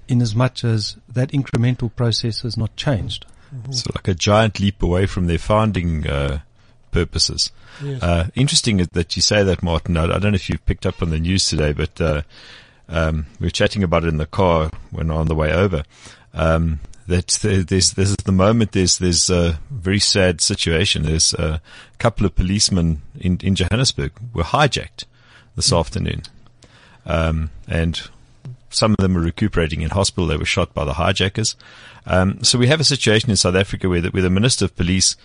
in 0.08 0.22
as 0.22 0.34
much 0.34 0.64
as 0.64 0.96
that 1.08 1.30
incremental 1.30 1.94
process 1.94 2.42
has 2.42 2.56
not 2.56 2.74
changed. 2.76 3.26
Mm-hmm. 3.54 3.72
So 3.72 3.90
like 3.94 4.08
a 4.08 4.14
giant 4.14 4.58
leap 4.58 4.82
away 4.82 5.06
from 5.06 5.26
their 5.26 5.38
founding, 5.38 6.06
uh, 6.06 6.40
purposes. 6.92 7.50
Yes. 7.82 8.02
Uh, 8.02 8.28
interesting 8.34 8.76
that 8.76 9.16
you 9.16 9.22
say 9.22 9.42
that, 9.42 9.62
Martin. 9.62 9.96
I, 9.96 10.04
I, 10.04 10.18
don't 10.18 10.32
know 10.32 10.36
if 10.36 10.48
you've 10.48 10.64
picked 10.64 10.86
up 10.86 11.02
on 11.02 11.10
the 11.10 11.18
news 11.18 11.48
today, 11.48 11.72
but, 11.72 12.00
uh, 12.00 12.22
um, 12.88 13.26
we 13.40 13.46
were 13.46 13.50
chatting 13.50 13.82
about 13.82 14.04
it 14.04 14.08
in 14.08 14.18
the 14.18 14.26
car 14.26 14.70
when 14.90 15.10
on 15.10 15.26
the 15.26 15.34
way 15.34 15.52
over. 15.52 15.82
Um, 16.34 16.80
that 17.08 17.38
there's, 17.42 17.92
there's 17.92 18.12
at 18.12 18.24
the 18.24 18.32
moment 18.32 18.72
there's, 18.72 18.98
there's 18.98 19.28
a 19.28 19.58
very 19.70 19.98
sad 19.98 20.40
situation. 20.40 21.02
There's 21.02 21.34
a 21.34 21.60
couple 21.98 22.24
of 22.26 22.36
policemen 22.36 23.02
in, 23.18 23.38
in 23.42 23.54
Johannesburg 23.54 24.12
were 24.32 24.44
hijacked 24.44 25.04
this 25.56 25.70
mm. 25.70 25.78
afternoon. 25.78 26.22
Um, 27.04 27.50
and 27.66 28.00
some 28.70 28.92
of 28.92 28.98
them 28.98 29.14
were 29.14 29.20
recuperating 29.20 29.82
in 29.82 29.90
hospital. 29.90 30.26
They 30.26 30.36
were 30.36 30.44
shot 30.44 30.74
by 30.74 30.84
the 30.84 30.94
hijackers. 30.94 31.56
Um, 32.06 32.42
so 32.42 32.58
we 32.58 32.68
have 32.68 32.80
a 32.80 32.84
situation 32.84 33.30
in 33.30 33.36
South 33.36 33.54
Africa 33.54 33.88
where 33.88 34.00
the, 34.00 34.10
where 34.10 34.22
the 34.22 34.30
Minister 34.30 34.64
of 34.64 34.76
Police 34.76 35.16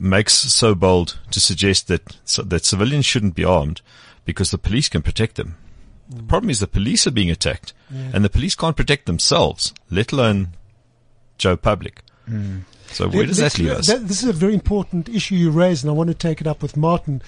makes 0.00 0.34
so 0.34 0.74
bold 0.74 1.18
to 1.30 1.40
suggest 1.40 1.88
that, 1.88 2.16
that 2.44 2.64
civilians 2.64 3.06
shouldn't 3.06 3.34
be 3.34 3.44
armed 3.44 3.80
because 4.24 4.50
the 4.50 4.58
police 4.58 4.88
can 4.88 5.02
protect 5.02 5.36
them. 5.36 5.56
The 6.08 6.22
problem 6.22 6.50
is 6.50 6.60
the 6.60 6.66
police 6.66 7.06
are 7.06 7.12
being 7.12 7.30
attacked 7.30 7.72
yeah. 7.90 8.10
and 8.12 8.24
the 8.24 8.30
police 8.30 8.54
can't 8.54 8.76
protect 8.76 9.06
themselves, 9.06 9.72
let 9.90 10.12
alone 10.12 10.48
Joe 11.38 11.56
Public. 11.56 12.02
Mm. 12.28 12.62
So 12.88 13.08
where 13.08 13.26
does 13.26 13.38
that 13.38 13.58
leave 13.58 13.70
us? 13.70 13.86
That, 13.86 14.06
this 14.06 14.22
is 14.22 14.28
a 14.28 14.34
very 14.34 14.54
important 14.54 15.08
issue 15.08 15.34
you 15.34 15.50
raise, 15.50 15.82
and 15.82 15.90
I 15.90 15.94
want 15.94 16.08
to 16.08 16.14
take 16.14 16.40
it 16.40 16.46
up 16.46 16.62
with 16.62 16.76
Martin. 16.76 17.22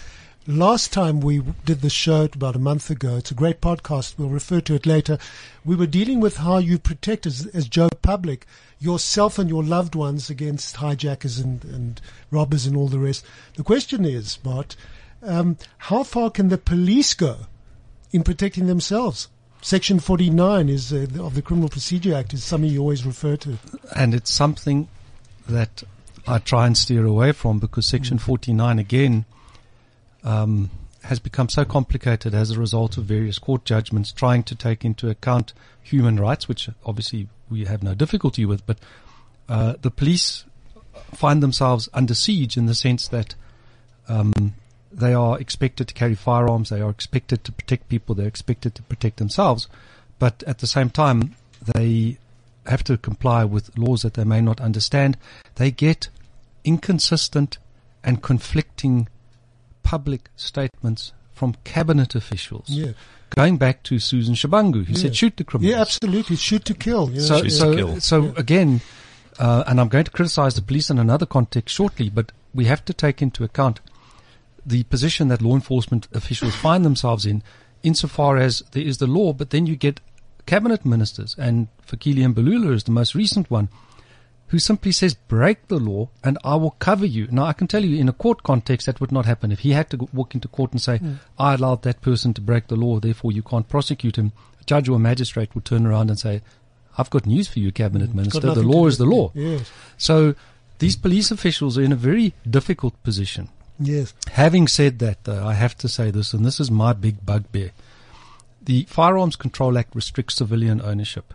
Last 0.46 0.92
time 0.92 1.20
we 1.20 1.42
did 1.64 1.80
the 1.80 1.88
show 1.88 2.24
about 2.24 2.54
a 2.54 2.58
month 2.58 2.90
ago, 2.90 3.16
it's 3.16 3.30
a 3.30 3.34
great 3.34 3.62
podcast. 3.62 4.18
We'll 4.18 4.28
refer 4.28 4.60
to 4.60 4.74
it 4.74 4.84
later. 4.84 5.16
We 5.64 5.74
were 5.74 5.86
dealing 5.86 6.20
with 6.20 6.36
how 6.36 6.58
you 6.58 6.78
protect 6.78 7.24
as, 7.24 7.46
as 7.54 7.66
Joe 7.66 7.88
Public 8.02 8.46
yourself 8.84 9.38
and 9.38 9.48
your 9.48 9.64
loved 9.64 9.94
ones 9.94 10.30
against 10.30 10.76
hijackers 10.76 11.38
and, 11.38 11.64
and 11.64 12.00
robbers 12.30 12.66
and 12.66 12.76
all 12.76 12.88
the 12.88 12.98
rest. 12.98 13.24
The 13.56 13.64
question 13.64 14.04
is, 14.04 14.36
Bart, 14.36 14.76
um, 15.22 15.56
how 15.78 16.02
far 16.02 16.30
can 16.30 16.48
the 16.48 16.58
police 16.58 17.14
go 17.14 17.46
in 18.14 18.22
protecting 18.22 18.68
themselves. 18.68 19.28
Section 19.60 19.98
49 19.98 20.68
is 20.68 20.92
uh, 20.92 21.06
of 21.18 21.34
the 21.34 21.42
Criminal 21.42 21.68
Procedure 21.68 22.14
Act 22.14 22.32
is 22.32 22.44
something 22.44 22.70
you 22.70 22.80
always 22.80 23.04
refer 23.04 23.36
to. 23.38 23.58
And 23.96 24.14
it's 24.14 24.30
something 24.30 24.88
that 25.48 25.82
I 26.26 26.38
try 26.38 26.66
and 26.66 26.76
steer 26.78 27.04
away 27.04 27.32
from 27.32 27.58
because 27.58 27.86
Section 27.86 28.18
mm. 28.18 28.20
49 28.20 28.78
again 28.78 29.24
um, 30.22 30.70
has 31.04 31.18
become 31.18 31.48
so 31.48 31.64
complicated 31.64 32.34
as 32.34 32.50
a 32.50 32.58
result 32.58 32.96
of 32.96 33.04
various 33.04 33.38
court 33.38 33.64
judgments 33.64 34.12
trying 34.12 34.42
to 34.44 34.54
take 34.54 34.84
into 34.84 35.08
account 35.08 35.52
human 35.82 36.18
rights, 36.18 36.48
which 36.48 36.68
obviously 36.84 37.28
we 37.50 37.66
have 37.66 37.82
no 37.82 37.94
difficulty 37.94 38.44
with, 38.44 38.66
but 38.66 38.78
uh, 39.48 39.74
the 39.82 39.90
police 39.90 40.44
find 41.12 41.42
themselves 41.42 41.88
under 41.92 42.14
siege 42.14 42.56
in 42.56 42.66
the 42.66 42.74
sense 42.74 43.08
that 43.08 43.34
um, 44.08 44.54
they 44.92 45.12
are 45.12 45.38
expected 45.40 45.88
to 45.88 45.94
carry 45.94 46.14
firearms. 46.14 46.70
They 46.70 46.80
are 46.80 46.90
expected 46.90 47.44
to 47.44 47.52
protect 47.52 47.88
people. 47.88 48.14
They're 48.14 48.26
expected 48.26 48.74
to 48.76 48.82
protect 48.82 49.16
themselves. 49.16 49.68
But 50.18 50.42
at 50.44 50.58
the 50.58 50.66
same 50.66 50.90
time, 50.90 51.34
they 51.74 52.18
have 52.66 52.84
to 52.84 52.96
comply 52.96 53.44
with 53.44 53.76
laws 53.76 54.02
that 54.02 54.14
they 54.14 54.24
may 54.24 54.40
not 54.40 54.60
understand. 54.60 55.16
They 55.56 55.70
get 55.70 56.08
inconsistent 56.64 57.58
and 58.02 58.22
conflicting 58.22 59.08
public 59.84 60.30
statements 60.34 61.12
from 61.32 61.54
cabinet 61.62 62.14
officials. 62.14 62.68
Yeah. 62.68 62.92
Going 63.36 63.56
back 63.56 63.82
to 63.84 63.98
Susan 63.98 64.34
Shabangu, 64.34 64.84
who 64.84 64.92
yeah. 64.92 64.98
said 64.98 65.16
shoot 65.16 65.36
the 65.36 65.44
criminals. 65.44 65.72
Yeah, 65.72 65.80
absolutely. 65.80 66.36
Shoot 66.36 66.64
to 66.66 66.74
kill. 66.74 67.10
Yeah. 67.10 67.20
So, 67.20 67.48
so, 67.48 67.74
kill. 67.74 68.00
so 68.00 68.24
yeah. 68.24 68.32
again, 68.36 68.80
uh, 69.38 69.64
and 69.66 69.80
I'm 69.80 69.88
going 69.88 70.04
to 70.04 70.10
criticize 70.10 70.54
the 70.54 70.62
police 70.62 70.90
in 70.90 70.98
another 70.98 71.26
context 71.26 71.74
shortly, 71.74 72.08
but 72.08 72.32
we 72.52 72.66
have 72.66 72.84
to 72.84 72.92
take 72.92 73.20
into 73.20 73.44
account 73.44 73.80
the 74.64 74.84
position 74.84 75.28
that 75.28 75.42
law 75.42 75.54
enforcement 75.54 76.08
officials 76.12 76.54
find 76.54 76.84
themselves 76.84 77.26
in, 77.26 77.42
insofar 77.82 78.38
as 78.38 78.60
there 78.72 78.82
is 78.82 78.98
the 78.98 79.06
law, 79.06 79.32
but 79.32 79.50
then 79.50 79.66
you 79.66 79.76
get 79.76 80.00
cabinet 80.46 80.84
ministers, 80.84 81.34
and 81.38 81.68
Fikile 81.86 82.32
Mbalula 82.32 82.72
is 82.72 82.84
the 82.84 82.90
most 82.90 83.14
recent 83.14 83.50
one, 83.50 83.68
who 84.48 84.58
simply 84.58 84.92
says, 84.92 85.14
break 85.14 85.68
the 85.68 85.78
law 85.78 86.08
and 86.22 86.38
I 86.44 86.54
will 86.56 86.72
cover 86.72 87.06
you. 87.06 87.26
Now, 87.30 87.44
I 87.44 87.52
can 87.52 87.66
tell 87.66 87.84
you 87.84 87.98
in 87.98 88.08
a 88.08 88.12
court 88.12 88.42
context 88.42 88.86
that 88.86 89.00
would 89.00 89.10
not 89.10 89.26
happen. 89.26 89.50
If 89.50 89.60
he 89.60 89.72
had 89.72 89.90
to 89.90 90.08
walk 90.12 90.34
into 90.34 90.48
court 90.48 90.72
and 90.72 90.80
say, 90.80 90.98
mm. 90.98 91.18
I 91.38 91.54
allowed 91.54 91.82
that 91.82 92.02
person 92.02 92.34
to 92.34 92.40
break 92.40 92.68
the 92.68 92.76
law, 92.76 93.00
therefore 93.00 93.32
you 93.32 93.42
can't 93.42 93.68
prosecute 93.68 94.16
him, 94.16 94.32
a 94.60 94.64
judge 94.64 94.88
or 94.88 94.96
a 94.96 95.00
magistrate 95.00 95.54
would 95.54 95.64
turn 95.64 95.86
around 95.86 96.10
and 96.10 96.18
say, 96.18 96.42
I've 96.96 97.10
got 97.10 97.26
news 97.26 97.48
for 97.48 97.58
you, 97.58 97.72
cabinet 97.72 98.10
mm. 98.10 98.14
minister. 98.14 98.40
The 98.40 98.62
law 98.62 98.86
is 98.86 98.98
the 98.98 99.06
law. 99.06 99.32
Yes. 99.34 99.70
So 99.96 100.34
these 100.78 100.94
police 100.94 101.30
officials 101.30 101.76
are 101.78 101.82
in 101.82 101.92
a 101.92 101.96
very 101.96 102.34
difficult 102.48 103.02
position. 103.02 103.48
Yes. 103.80 104.14
Having 104.30 104.68
said 104.68 104.98
that, 105.00 105.24
though, 105.24 105.44
I 105.44 105.54
have 105.54 105.76
to 105.78 105.88
say 105.88 106.10
this, 106.10 106.32
and 106.32 106.44
this 106.44 106.60
is 106.60 106.70
my 106.70 106.92
big 106.92 107.26
bugbear. 107.26 107.72
The 108.62 108.84
Firearms 108.84 109.36
Control 109.36 109.76
Act 109.76 109.94
restricts 109.94 110.36
civilian 110.36 110.80
ownership. 110.80 111.34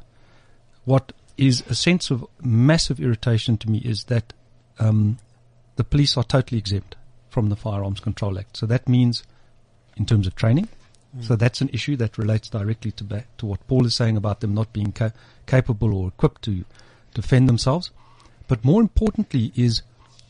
What 0.86 1.12
is 1.40 1.64
a 1.70 1.76
sense 1.76 2.12
of 2.12 2.26
massive 2.42 3.00
irritation 3.00 3.58
to 3.58 3.70
me 3.70 3.80
is 3.80 4.06
that 4.06 4.34
um, 4.80 5.18
the 5.78 5.84
police 5.84 6.18
are 6.18 6.24
totally 6.24 6.58
exempt 6.58 6.96
from 7.30 7.50
the 7.50 7.56
Firearms 7.56 8.00
Control 8.00 8.38
Act. 8.38 8.58
So 8.58 8.66
that 8.66 8.90
means, 8.90 9.24
in 9.96 10.06
terms 10.06 10.28
of 10.28 10.36
training, 10.36 10.68
mm. 11.16 11.24
so 11.24 11.36
that's 11.36 11.62
an 11.62 11.70
issue 11.70 11.96
that 11.98 12.18
relates 12.18 12.50
directly 12.50 12.92
to 12.94 13.04
back 13.04 13.26
to 13.38 13.46
what 13.46 13.66
Paul 13.68 13.86
is 13.86 13.96
saying 13.96 14.18
about 14.18 14.42
them 14.42 14.54
not 14.54 14.74
being 14.74 14.92
ca- 14.92 15.12
capable 15.46 15.94
or 15.94 16.10
equipped 16.10 16.42
to 16.44 16.66
defend 17.14 17.48
themselves. 17.48 17.92
But 18.48 18.66
more 18.66 18.82
importantly, 18.82 19.54
is 19.56 19.82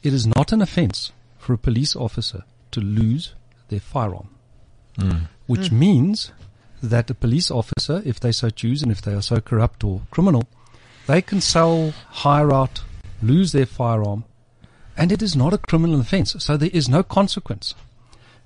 it 0.03 0.13
is 0.13 0.27
not 0.27 0.51
an 0.51 0.61
offence 0.61 1.11
for 1.37 1.53
a 1.53 1.57
police 1.57 1.95
officer 1.95 2.43
to 2.71 2.81
lose 2.81 3.33
their 3.69 3.79
firearm, 3.79 4.29
mm. 4.97 5.27
which 5.47 5.69
mm. 5.69 5.79
means 5.79 6.31
that 6.81 7.09
a 7.09 7.15
police 7.15 7.49
officer, 7.49 8.01
if 8.05 8.19
they 8.19 8.31
so 8.31 8.49
choose 8.49 8.83
and 8.83 8.91
if 8.91 9.01
they 9.01 9.13
are 9.13 9.21
so 9.21 9.41
corrupt 9.41 9.83
or 9.83 10.01
criminal, 10.11 10.43
they 11.09 11.23
can 11.23 11.41
sell, 11.41 11.91
hire 12.09 12.53
out, 12.53 12.83
lose 13.23 13.51
their 13.51 13.65
firearm, 13.65 14.25
and 14.95 15.11
it 15.11 15.23
is 15.23 15.35
not 15.35 15.53
a 15.53 15.57
criminal 15.57 15.99
offence. 15.99 16.35
So 16.37 16.55
there 16.55 16.69
is 16.71 16.87
no 16.87 17.01
consequence. 17.01 17.73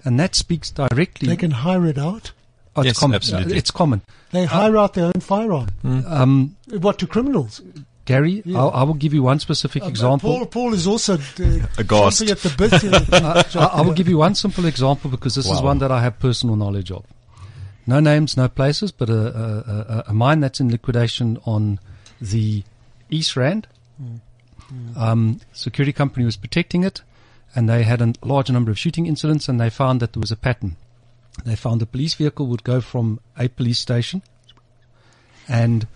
And 0.06 0.18
that 0.20 0.34
speaks 0.34 0.72
directly. 0.72 1.28
They 1.28 1.36
can 1.36 1.52
hire 1.52 1.86
it 1.86 1.98
out? 1.98 2.32
Oh, 2.76 2.82
it's 2.82 2.88
yes, 2.88 3.00
common. 3.00 3.16
absolutely. 3.16 3.58
It's 3.58 3.70
common. 3.70 4.02
They 4.32 4.46
hire 4.46 4.78
uh, 4.78 4.84
out 4.84 4.94
their 4.94 5.06
own 5.08 5.20
firearm. 5.20 5.68
Mm. 5.84 6.10
Um, 6.10 6.56
what 6.80 7.00
to 7.00 7.08
criminals? 7.08 7.62
Gary, 8.06 8.42
yeah. 8.46 8.66
I 8.66 8.84
will 8.84 8.94
give 8.94 9.14
you 9.14 9.24
one 9.24 9.40
specific 9.40 9.84
uh, 9.84 9.88
example. 9.88 10.30
Paul, 10.30 10.46
Paul 10.46 10.74
is 10.74 10.88
also 10.88 11.16
uh, 11.16 11.18
Aghast. 11.78 12.22
at 12.22 12.40
the 12.40 12.54
bit. 12.58 13.54
I, 13.56 13.80
I, 13.80 13.82
will 13.82 13.94
give 13.94 14.08
you 14.08 14.18
one 14.18 14.36
simple 14.36 14.66
example 14.66 15.10
because 15.10 15.36
this 15.36 15.48
wow. 15.48 15.54
is 15.54 15.62
one 15.62 15.80
that 15.80 15.92
I 15.92 16.02
have 16.02 16.18
personal 16.20 16.56
knowledge 16.56 16.92
of. 16.92 17.06
No 17.86 18.00
names, 18.00 18.38
no 18.38 18.48
places, 18.48 18.94
but 18.94 19.10
a, 19.10 19.14
a, 19.14 19.98
a, 19.98 20.04
a 20.08 20.14
mine 20.14 20.40
that's 20.40 20.62
in 20.62 20.70
liquidation 20.72 21.38
on 21.46 21.80
the 22.24 22.64
East 23.10 23.36
Rand. 23.36 23.68
Mm. 24.02 24.98
Um, 24.98 25.42
security 25.52 25.94
company 25.94 26.26
was 26.26 26.38
protecting 26.38 26.84
it, 26.84 27.02
and 27.56 27.70
they 27.70 27.84
had 27.84 28.02
a 28.02 28.14
large 28.24 28.50
number 28.50 28.72
of 28.72 28.80
shooting 28.80 29.06
incidents, 29.06 29.50
and 29.50 29.60
they 29.60 29.70
found 29.70 30.00
that 30.00 30.14
there 30.14 30.22
was 30.22 30.32
a 30.32 30.38
pattern. 30.38 30.78
They 31.46 31.56
found 31.56 31.82
a 31.82 31.86
police 31.86 32.14
vehicle 32.14 32.48
would 32.48 32.64
go 32.64 32.82
from 32.82 33.20
a 33.38 33.48
police 33.50 33.80
station, 33.80 34.22
and 35.48 35.88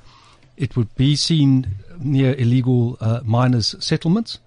it 0.58 0.76
would 0.76 0.94
be 0.96 1.16
seen 1.16 1.76
near 2.00 2.36
illegal 2.36 2.98
uh, 3.00 3.22
miners' 3.24 3.76
settlements, 3.80 4.40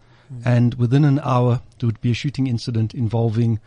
and 0.45 0.75
within 0.75 1.05
an 1.05 1.19
hour 1.25 1.61
there 1.79 1.89
would 1.89 2.01
be 2.01 2.13
a 2.13 2.15
shooting 2.15 2.47
incident 2.47 2.95
involving 2.95 3.59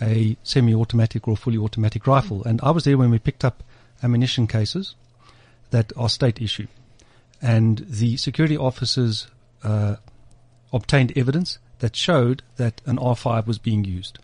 a 0.00 0.36
semi-automatic 0.42 1.26
or 1.26 1.36
fully 1.36 1.58
automatic 1.58 2.06
rifle. 2.06 2.44
And 2.44 2.60
I 2.62 2.70
was 2.70 2.84
there 2.84 2.98
when 2.98 3.10
we 3.10 3.18
picked 3.18 3.44
up 3.44 3.62
ammunition 4.02 4.46
cases 4.46 4.94
that 5.70 5.92
are 5.96 6.08
state 6.08 6.40
issue, 6.40 6.66
and 7.42 7.78
the 7.88 8.16
security 8.16 8.56
officers 8.56 9.26
uh, 9.64 9.96
obtained 10.72 11.12
evidence 11.16 11.58
that 11.80 11.96
showed 11.96 12.42
that 12.56 12.80
an 12.86 12.96
R5 12.96 13.46
was 13.46 13.58
being 13.58 13.84
used. 13.84 14.18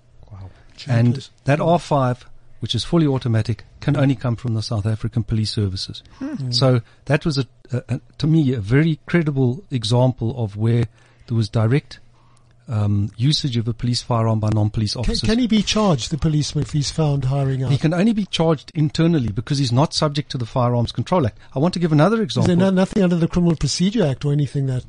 And 0.86 1.14
Jeepers. 1.14 1.30
that 1.44 1.58
R5, 1.58 2.22
which 2.60 2.74
is 2.74 2.84
fully 2.84 3.06
automatic, 3.06 3.64
can 3.80 3.96
only 3.96 4.14
come 4.14 4.36
from 4.36 4.54
the 4.54 4.62
South 4.62 4.86
African 4.86 5.24
Police 5.24 5.50
Services. 5.50 6.04
So 6.50 6.82
that 7.06 7.24
was, 7.24 7.38
a, 7.38 7.46
a, 7.72 7.82
a, 7.88 8.00
to 8.18 8.28
me, 8.28 8.52
a 8.54 8.60
very 8.60 9.00
credible 9.06 9.64
example 9.72 10.40
of 10.40 10.56
where 10.56 10.84
there 11.26 11.36
was 11.36 11.48
direct 11.48 11.98
um, 12.68 13.10
usage 13.16 13.56
of 13.56 13.66
a 13.66 13.72
police 13.74 14.02
firearm 14.02 14.40
by 14.40 14.50
non-police 14.52 14.94
officers. 14.96 15.22
can 15.22 15.38
he 15.38 15.46
be 15.46 15.62
charged, 15.62 16.10
the 16.10 16.18
policeman, 16.18 16.62
if 16.62 16.72
he's 16.72 16.90
found 16.90 17.24
hiring 17.24 17.62
out? 17.62 17.70
He 17.70 17.78
can 17.78 17.94
only 17.94 18.12
be 18.12 18.26
charged 18.26 18.70
internally 18.74 19.28
because 19.32 19.58
he's 19.58 19.72
not 19.72 19.94
subject 19.94 20.30
to 20.32 20.38
the 20.38 20.46
Firearms 20.46 20.92
Control 20.92 21.26
Act. 21.26 21.38
I 21.54 21.58
want 21.58 21.74
to 21.74 21.80
give 21.80 21.92
another 21.92 22.22
example. 22.22 22.50
Is 22.50 22.56
there 22.56 22.66
no, 22.66 22.70
nothing 22.70 23.02
under 23.02 23.16
the 23.16 23.28
Criminal 23.28 23.56
Procedure 23.56 24.06
Act 24.06 24.24
or 24.24 24.32
anything 24.32 24.66
that 24.66 24.84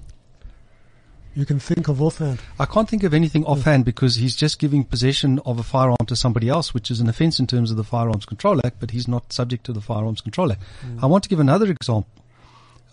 you 1.35 1.45
can 1.45 1.59
think 1.59 1.87
of 1.87 2.01
offhand? 2.01 2.39
I 2.59 2.65
can't 2.65 2.89
think 2.89 3.03
of 3.03 3.13
anything 3.13 3.45
offhand 3.45 3.85
because 3.85 4.15
he's 4.15 4.35
just 4.35 4.59
giving 4.59 4.83
possession 4.83 5.39
of 5.45 5.57
a 5.57 5.63
firearm 5.63 6.05
to 6.07 6.15
somebody 6.15 6.49
else, 6.49 6.73
which 6.73 6.91
is 6.91 6.99
an 6.99 7.07
offence 7.07 7.39
in 7.39 7.47
terms 7.47 7.71
of 7.71 7.77
the 7.77 7.83
Firearms 7.83 8.25
Control 8.25 8.59
Act, 8.65 8.77
but 8.79 8.91
he's 8.91 9.07
not 9.07 9.31
subject 9.31 9.65
to 9.65 9.73
the 9.73 9.81
Firearms 9.81 10.21
Control 10.21 10.51
Act. 10.51 10.61
I 11.01 11.05
want 11.05 11.23
to 11.23 11.29
give 11.29 11.39
another 11.39 11.69
example. 11.71 12.09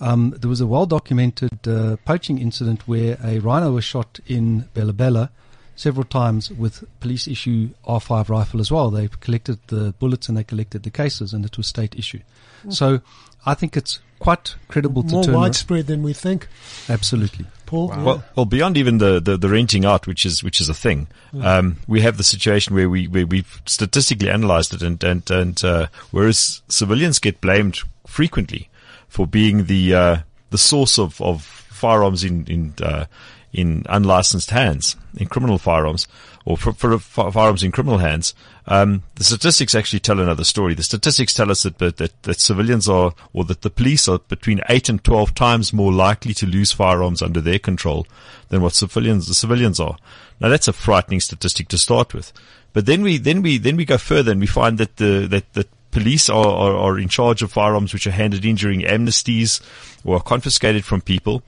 Um, 0.01 0.35
there 0.39 0.51
was 0.51 0.61
a 0.61 0.67
well-documented 0.67 1.67
uh, 1.67 1.97
poaching 2.05 2.39
incident 2.39 2.87
where 2.87 3.17
a 3.25 3.39
rhino 3.39 3.73
was 3.73 3.85
shot 3.85 4.21
in 4.27 4.69
Bela-Bela 4.75 5.31
several 5.75 6.05
times 6.05 6.51
with 6.51 6.85
police 7.01 7.29
issue 7.29 7.71
R5 7.87 8.29
rifle 8.29 8.61
as 8.61 8.71
well. 8.71 8.91
They 8.91 9.09
collected 9.09 9.59
the 9.69 9.95
bullets 9.99 10.29
and 10.29 10.37
they 10.37 10.45
collected 10.45 10.83
the 10.83 10.91
cases, 10.91 11.33
and 11.33 11.45
it 11.45 11.57
was 11.57 11.67
state 11.67 11.95
issue. 11.97 12.21
So 12.69 13.01
I 13.45 13.55
think 13.55 13.77
it's 13.77 14.01
quite 14.19 14.57
credible 14.69 15.03
to 15.05 15.13
More 15.13 15.25
turn 15.25 15.35
around. 15.35 15.43
widespread 15.43 15.87
than 15.87 16.03
we 16.03 16.13
think. 16.13 16.49
Absolutely. 16.89 17.47
Paul? 17.67 17.89
Yeah. 17.91 18.03
Well, 18.03 18.25
well, 18.35 18.47
beyond 18.47 18.77
even 18.77 18.99
the, 18.99 19.21
the, 19.21 19.37
the 19.37 19.49
renting 19.49 19.85
out, 19.85 20.07
which 20.07 20.25
is 20.25 20.43
which 20.43 20.61
is 20.61 20.69
a 20.69 20.75
thing, 20.75 21.09
um, 21.43 21.77
we 21.87 22.01
have 22.01 22.17
the 22.17 22.25
situation 22.25 22.75
where 22.75 22.89
we 22.89 23.07
where 23.09 23.27
we've 23.27 23.61
statistically 23.67 24.29
analysed 24.29 24.73
it, 24.75 24.83
and 24.83 25.03
and 25.05 25.31
and 25.31 25.65
uh, 25.65 25.87
whereas 26.11 26.63
civilians 26.69 27.19
get 27.19 27.41
blamed 27.41 27.81
frequently 28.07 28.69
for 29.09 29.27
being 29.27 29.65
the 29.65 29.95
uh, 29.95 30.17
the 30.51 30.59
source 30.59 30.99
of, 30.99 31.21
of 31.21 31.43
firearms 31.43 32.25
in 32.25 32.47
in 32.47 32.75
uh, 32.83 33.07
in 33.53 33.85
unlicensed 33.89 34.51
hands, 34.51 34.97
in 35.17 35.27
criminal 35.27 35.57
firearms, 35.59 36.07
or 36.45 36.57
for, 36.59 36.73
for 36.73 36.99
firearms 36.99 37.63
in 37.63 37.73
criminal 37.73 37.99
hands. 37.99 38.35
Um, 38.67 39.03
the 39.15 39.25
statistics 39.25 39.75
actually 39.75 40.01
tell 40.01 40.21
another 40.21 40.45
story. 40.45 40.75
The 40.75 40.83
statistics 40.83 41.33
tell 41.33 41.51
us 41.51 41.63
that, 41.63 41.79
that, 41.79 42.23
that, 42.23 42.41
civilians 42.41 42.89
are, 42.89 43.15
or 43.33 43.45
that 43.45 43.63
the 43.63 43.71
police 43.71 44.09
are 44.09 44.19
between 44.19 44.61
8 44.69 44.91
and 44.91 45.03
12 45.03 45.35
times 45.35 45.73
more 45.73 45.93
likely 45.93 46.35
to 46.35 46.47
lose 46.47 46.73
firearms 46.73 47.23
under 47.23 47.41
their 47.41 47.59
control 47.59 48.07
than 48.49 48.61
what 48.61 48.75
civilians, 48.75 49.27
the 49.27 49.35
civilians 49.35 49.81
are. 49.81 49.97
Now 50.41 50.49
that's 50.51 50.69
a 50.69 50.73
frightening 50.73 51.21
statistic 51.21 51.69
to 51.69 51.79
start 51.79 52.13
with. 52.13 52.33
But 52.73 52.87
then 52.87 53.03
we, 53.03 53.17
then 53.17 53.41
we, 53.41 53.57
then 53.57 53.77
we 53.77 53.87
go 53.87 53.97
further 53.97 54.33
and 54.33 54.41
we 54.41 54.47
find 54.47 54.77
that 54.79 54.97
the, 54.97 55.27
that, 55.31 55.53
that 55.55 55.69
police 55.97 56.29
are, 56.29 56.47
are, 56.47 56.77
are 56.77 56.99
in 56.99 57.09
charge 57.09 57.43
of 57.43 57.51
firearms 57.51 57.95
which 57.95 58.07
are 58.07 58.11
handed 58.11 58.45
in 58.45 58.55
during 58.55 58.83
amnesties 58.83 59.63
or 60.05 60.17
are 60.17 60.23
confiscated 60.23 60.85
from 60.85 61.01
people. 61.01 61.43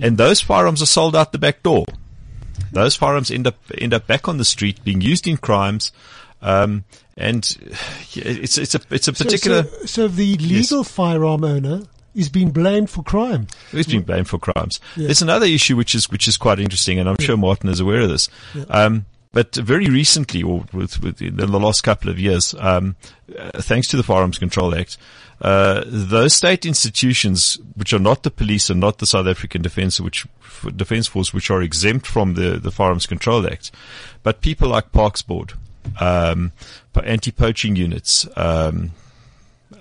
And 0.00 0.16
those 0.18 0.40
firearms 0.40 0.82
are 0.82 0.86
sold 0.86 1.14
out 1.14 1.30
the 1.30 1.38
back 1.38 1.62
door. 1.62 1.84
Those 2.72 2.96
firearms 2.96 3.30
end 3.30 3.46
up 3.46 3.56
end 3.76 3.94
up 3.94 4.06
back 4.06 4.26
on 4.26 4.38
the 4.38 4.44
street, 4.44 4.82
being 4.82 5.02
used 5.02 5.26
in 5.28 5.36
crimes, 5.36 5.92
um, 6.40 6.84
and 7.16 7.44
it's 8.14 8.56
it's 8.56 8.74
a 8.74 8.80
it's 8.90 9.08
a 9.08 9.12
particular. 9.12 9.64
So, 9.64 9.86
so 9.86 10.08
the 10.08 10.36
legal 10.38 10.82
firearm 10.82 11.44
owner 11.44 11.82
is 12.14 12.30
being 12.30 12.50
blamed 12.50 12.88
for 12.88 13.02
crime. 13.02 13.46
Who's 13.70 13.86
been 13.86 14.02
blamed 14.02 14.28
for 14.28 14.38
crimes? 14.38 14.80
Yeah. 14.96 15.06
There's 15.06 15.22
another 15.22 15.46
issue 15.46 15.76
which 15.76 15.94
is 15.94 16.10
which 16.10 16.26
is 16.26 16.38
quite 16.38 16.58
interesting, 16.58 16.98
and 16.98 17.08
I'm 17.08 17.16
sure 17.20 17.36
Martin 17.36 17.68
is 17.68 17.80
aware 17.80 18.00
of 18.00 18.08
this. 18.08 18.30
Um, 18.70 19.04
but 19.32 19.54
very 19.56 19.86
recently, 19.86 20.42
or 20.42 20.64
with, 20.72 21.02
with 21.02 21.20
in 21.22 21.36
the 21.36 21.46
last 21.46 21.82
couple 21.82 22.10
of 22.10 22.18
years, 22.18 22.54
um, 22.58 22.96
uh, 23.38 23.50
thanks 23.62 23.88
to 23.88 23.96
the 23.96 24.02
Firearms 24.02 24.38
Control 24.38 24.74
Act, 24.74 24.98
uh, 25.40 25.82
those 25.86 26.34
state 26.34 26.64
institutions 26.64 27.58
which 27.74 27.92
are 27.92 27.98
not 27.98 28.22
the 28.22 28.30
police 28.30 28.70
and 28.70 28.78
not 28.78 28.98
the 28.98 29.06
South 29.06 29.26
African 29.26 29.62
Defence, 29.62 30.00
which 30.00 30.26
Defence 30.76 31.08
Force, 31.08 31.34
which 31.34 31.50
are 31.50 31.62
exempt 31.62 32.06
from 32.06 32.34
the 32.34 32.58
the 32.58 32.70
Firearms 32.70 33.06
Control 33.06 33.46
Act, 33.46 33.72
but 34.22 34.40
people 34.40 34.68
like 34.68 34.92
Parks 34.92 35.22
Board, 35.22 35.54
um, 35.98 36.52
anti-poaching 37.02 37.74
units, 37.74 38.28
um, 38.36 38.92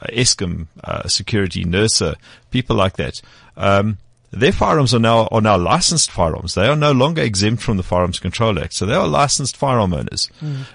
Eskom, 0.10 0.68
uh, 0.84 1.08
security, 1.08 1.64
NERSA, 1.64 2.16
people 2.50 2.76
like 2.76 2.96
that. 2.98 3.22
Um, 3.56 3.98
their 4.32 4.54
firearms 4.54 4.94
are 4.94 5.00
now 5.00 5.28
are 5.28 5.42
now 5.42 5.58
licensed 5.58 6.10
firearms. 6.10 6.56
They 6.56 6.68
are 6.68 6.76
no 6.76 6.92
longer 6.94 7.22
exempt 7.22 7.62
from 7.62 7.78
the 7.78 7.84
Firearms 7.84 8.20
Control 8.20 8.58
Act, 8.60 8.74
so 8.74 8.86
they 8.86 8.94
are 8.94 9.08
licensed 9.08 9.58
firearm 9.58 9.94
owners. 9.94 10.30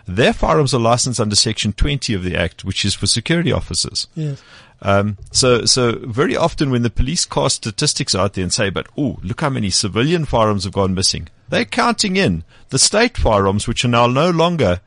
Their 0.07 0.33
firearms 0.33 0.75
are 0.75 0.81
licensed 0.81 1.21
under 1.21 1.37
Section 1.37 1.73
20 1.73 2.13
of 2.15 2.23
the 2.23 2.37
Act, 2.37 2.65
which 2.65 2.85
is 2.85 2.95
for 2.95 3.07
security 3.07 3.53
officers. 3.53 4.07
Yes. 4.15 4.43
Um, 4.83 5.17
so, 5.33 5.65
so 5.65 5.93
very 6.01 6.37
often 6.37 6.71
when 6.71 6.83
the 6.83 6.91
police 6.91 7.25
cast 7.25 7.57
statistics 7.57 8.15
out 8.15 8.35
there 8.35 8.43
and 8.43 8.53
say, 8.53 8.69
but 8.69 8.87
oh, 8.97 9.19
look 9.23 9.41
how 9.41 9.49
many 9.49 9.71
civilian 9.71 10.27
firearms 10.27 10.65
have 10.65 10.75
gone 10.75 10.95
missing. 10.95 11.29
They're 11.49 11.65
counting 11.65 12.17
in 12.17 12.45
the 12.69 12.79
state 12.79 13.17
firearms, 13.17 13.67
which 13.67 13.87
are 13.87 13.89
now 13.89 14.07
no 14.07 14.29
longer 14.29 14.81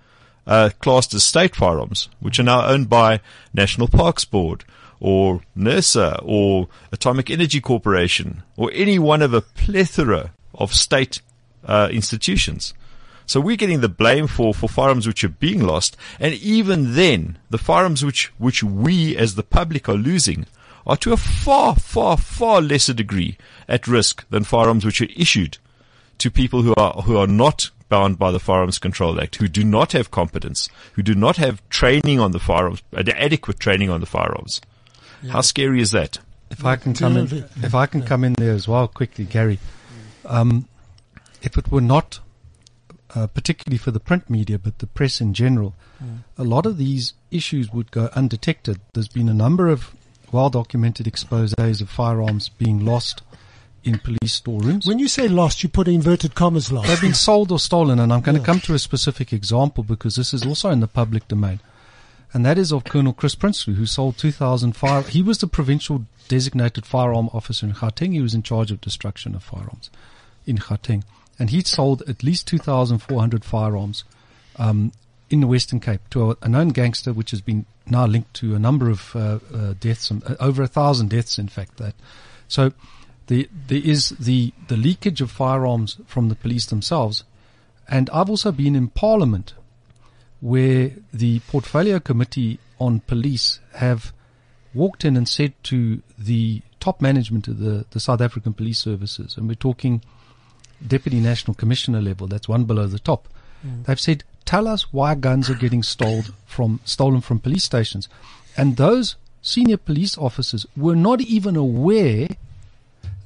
uh, 0.45 0.69
classed 0.79 1.13
as 1.15 1.23
state 1.23 1.55
firearms, 1.55 2.08
which 2.19 2.39
are 2.39 2.43
now 2.43 2.67
owned 2.67 2.89
by 2.89 3.19
National 3.53 3.88
Parks 3.88 4.25
Board 4.25 4.63
or 4.99 5.41
NERSA 5.57 6.21
or 6.23 6.67
Atomic 6.91 7.29
Energy 7.29 7.62
Corporation 7.62 8.43
or 8.57 8.71
any 8.73 8.99
one 8.99 9.21
of 9.21 9.33
a 9.33 9.41
plethora 9.41 10.31
of 10.53 10.73
state 10.73 11.21
uh, 11.65 11.89
institutions. 11.91 12.73
So 13.25 13.39
we're 13.39 13.57
getting 13.57 13.81
the 13.81 13.89
blame 13.89 14.25
for, 14.25 14.53
for 14.53 14.67
firearms 14.67 15.05
which 15.05 15.23
are 15.23 15.29
being 15.29 15.62
lost. 15.62 15.95
And 16.19 16.33
even 16.33 16.95
then, 16.95 17.38
the 17.49 17.59
firearms 17.59 18.03
which, 18.03 18.27
which 18.39 18.63
we 18.63 19.15
as 19.15 19.35
the 19.35 19.43
public 19.43 19.88
are 19.88 19.93
losing 19.93 20.47
are 20.88 20.97
to 20.97 21.13
a 21.13 21.17
far, 21.17 21.75
far, 21.75 22.17
far 22.17 22.62
lesser 22.62 22.93
degree 22.93 23.38
at 23.67 23.88
risk 23.88 24.27
than 24.29 24.43
firearms 24.43 24.83
which 24.83 25.01
are 25.01 25.07
issued 25.15 25.59
to 26.17 26.31
people 26.31 26.63
who 26.63 26.73
are, 26.75 27.03
who 27.03 27.17
are 27.17 27.27
not 27.27 27.69
bound 27.88 28.17
by 28.17 28.31
the 28.31 28.39
Firearms 28.39 28.79
Control 28.79 29.19
Act, 29.19 29.38
who 29.38 29.47
do 29.47 29.63
not 29.63 29.91
have 29.91 30.12
competence, 30.12 30.69
who 30.93 31.01
do 31.01 31.15
not 31.15 31.38
have 31.38 31.67
training 31.69 32.19
on 32.19 32.31
the 32.31 32.39
firearms, 32.39 32.81
adequate 32.95 33.59
training 33.59 33.89
on 33.89 33.99
the 33.99 34.05
firearms. 34.05 34.62
How 35.27 35.41
scary 35.41 35.82
is 35.82 35.91
that? 35.91 36.19
If 36.49 36.65
I 36.65 36.75
can 36.77 36.93
come 36.93 37.17
in, 37.17 37.45
if 37.62 37.75
I 37.75 37.86
can 37.86 38.01
come 38.01 38.23
in 38.23 38.34
there 38.34 38.53
as 38.53 38.67
well 38.67 38.88
quickly, 38.88 39.25
Gary. 39.25 39.60
Um, 40.25 40.67
if 41.41 41.58
it 41.58 41.71
were 41.71 41.82
not, 41.82 42.19
uh, 43.15 43.27
particularly 43.27 43.77
for 43.77 43.91
the 43.91 43.99
print 43.99 44.29
media, 44.29 44.58
but 44.58 44.79
the 44.79 44.88
press 44.88 45.21
in 45.21 45.34
general, 45.34 45.75
a 46.38 46.43
lot 46.43 46.65
of 46.65 46.77
these 46.77 47.13
issues 47.32 47.71
would 47.71 47.91
go 47.91 48.10
undetected. 48.15 48.79
There's 48.93 49.08
been 49.10 49.29
a 49.29 49.34
number 49.34 49.67
of 49.67 49.91
well-documented 50.32 51.05
exposés 51.05 51.82
of 51.82 51.89
firearms 51.89 52.49
being 52.49 52.86
lost 52.86 53.21
in 53.84 53.99
police 53.99 54.34
storerooms. 54.34 54.86
When 54.86 54.99
you 54.99 55.08
say 55.08 55.27
lost, 55.27 55.63
you 55.63 55.69
put 55.69 55.88
inverted 55.88 56.36
commas 56.36 56.71
lost. 56.71 56.88
They've 56.88 57.01
been 57.01 57.13
sold 57.13 57.51
or 57.51 57.60
stolen, 57.60 57.99
and 57.99 58.12
I'm 58.13 58.21
going 58.21 58.38
to 58.38 58.43
come 58.43 58.60
to 58.62 58.73
a 58.73 58.79
specific 58.79 59.34
example 59.34 59.84
because 59.84 60.15
this 60.15 60.34
is 60.34 60.45
also 60.45 60.69
in 60.69 60.79
the 60.79 60.88
public 60.88 61.27
domain. 61.27 61.60
And 62.33 62.45
that 62.45 62.57
is 62.57 62.71
of 62.71 62.83
Colonel 62.83 63.13
Chris 63.13 63.35
Prinsloo, 63.35 63.75
who 63.75 63.85
sold 63.85 64.17
2,000 64.17 64.73
fire. 64.73 65.01
He 65.01 65.23
was 65.23 65.39
the 65.39 65.47
provincial 65.47 66.05
designated 66.27 66.85
firearm 66.85 67.29
officer 67.33 67.65
in 67.65 67.73
Gauteng. 67.73 68.13
He 68.13 68.21
was 68.21 68.35
in 68.35 68.43
charge 68.43 68.71
of 68.71 68.81
destruction 68.81 69.33
of 69.33 69.43
firearms 69.43 69.89
in 70.45 70.57
Gauteng. 70.57 71.03
And 71.39 71.49
he'd 71.49 71.67
sold 71.67 72.03
at 72.07 72.23
least 72.23 72.47
2,400 72.47 73.43
firearms 73.43 74.03
um, 74.57 74.91
in 75.29 75.39
the 75.39 75.47
Western 75.47 75.79
Cape 75.79 76.01
to 76.11 76.31
a, 76.31 76.37
a 76.43 76.49
known 76.49 76.69
gangster, 76.69 77.13
which 77.13 77.31
has 77.31 77.41
been 77.41 77.65
now 77.87 78.05
linked 78.05 78.33
to 78.35 78.55
a 78.55 78.59
number 78.59 78.89
of 78.89 79.15
uh, 79.15 79.39
uh, 79.53 79.73
deaths, 79.79 80.11
um, 80.11 80.21
over 80.39 80.61
a 80.61 80.67
thousand 80.67 81.09
deaths, 81.09 81.39
in 81.39 81.47
fact. 81.47 81.77
That 81.77 81.95
so 82.47 82.73
the, 83.27 83.49
there 83.67 83.81
is 83.83 84.09
the 84.09 84.53
the 84.67 84.77
leakage 84.77 85.21
of 85.21 85.31
firearms 85.31 85.97
from 86.05 86.29
the 86.29 86.35
police 86.35 86.65
themselves, 86.65 87.23
and 87.87 88.09
I've 88.11 88.29
also 88.29 88.51
been 88.51 88.75
in 88.75 88.89
Parliament 88.89 89.53
where 90.41 90.91
the 91.13 91.39
portfolio 91.41 91.99
committee 91.99 92.60
on 92.80 93.02
police 93.02 93.60
have 93.75 94.13
walked 94.73 95.04
in 95.04 95.17
and 95.17 95.28
said 95.28 95.54
to 95.63 96.02
the 96.17 96.62
top 96.80 97.02
management 97.02 97.47
of 97.47 97.60
the, 97.60 97.86
the 97.91 97.99
South 97.99 98.21
African 98.21 98.54
police 98.54 98.80
services, 98.80 99.36
and 99.38 99.47
we're 99.47 99.56
talking 99.56 100.02
deputy 100.86 101.19
national 101.19 101.56
commissioner 101.56 102.02
level, 102.02 102.28
that's 102.28 102.47
one 102.47 102.63
below 102.63 102.88
the 102.88 102.99
top, 102.99 103.28
mm. 103.65 103.84
they've 103.86 103.99
said, 103.99 104.23
tell 104.45 104.67
us 104.67 104.93
why 104.93 105.13
guns 105.15 105.49
are 105.49 105.56
getting 105.56 105.84
stolen 105.84 106.23
from, 106.45 106.80
stolen 106.86 107.21
from 107.21 107.39
police 107.39 107.63
stations. 107.63 108.08
And 108.56 108.78
those 108.78 109.15
senior 109.41 109.78
police 109.78 110.17
officers 110.17 110.65
were 110.78 110.95
not 110.95 111.21
even 111.21 111.56
aware 111.56 112.30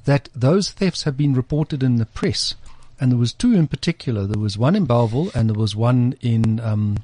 that 0.04 0.28
those 0.34 0.70
thefts 0.70 1.04
have 1.04 1.16
been 1.16 1.34
reported 1.34 1.82
in 1.82 1.96
the 1.96 2.06
press. 2.06 2.56
And 3.00 3.10
there 3.10 3.18
was 3.18 3.32
two 3.32 3.52
in 3.54 3.66
particular. 3.66 4.26
There 4.26 4.40
was 4.40 4.56
one 4.56 4.76
in 4.76 4.86
Bellville 4.86 5.30
and 5.34 5.50
there 5.50 5.58
was 5.58 5.74
one 5.74 6.16
in, 6.20 6.60
um, 6.60 6.98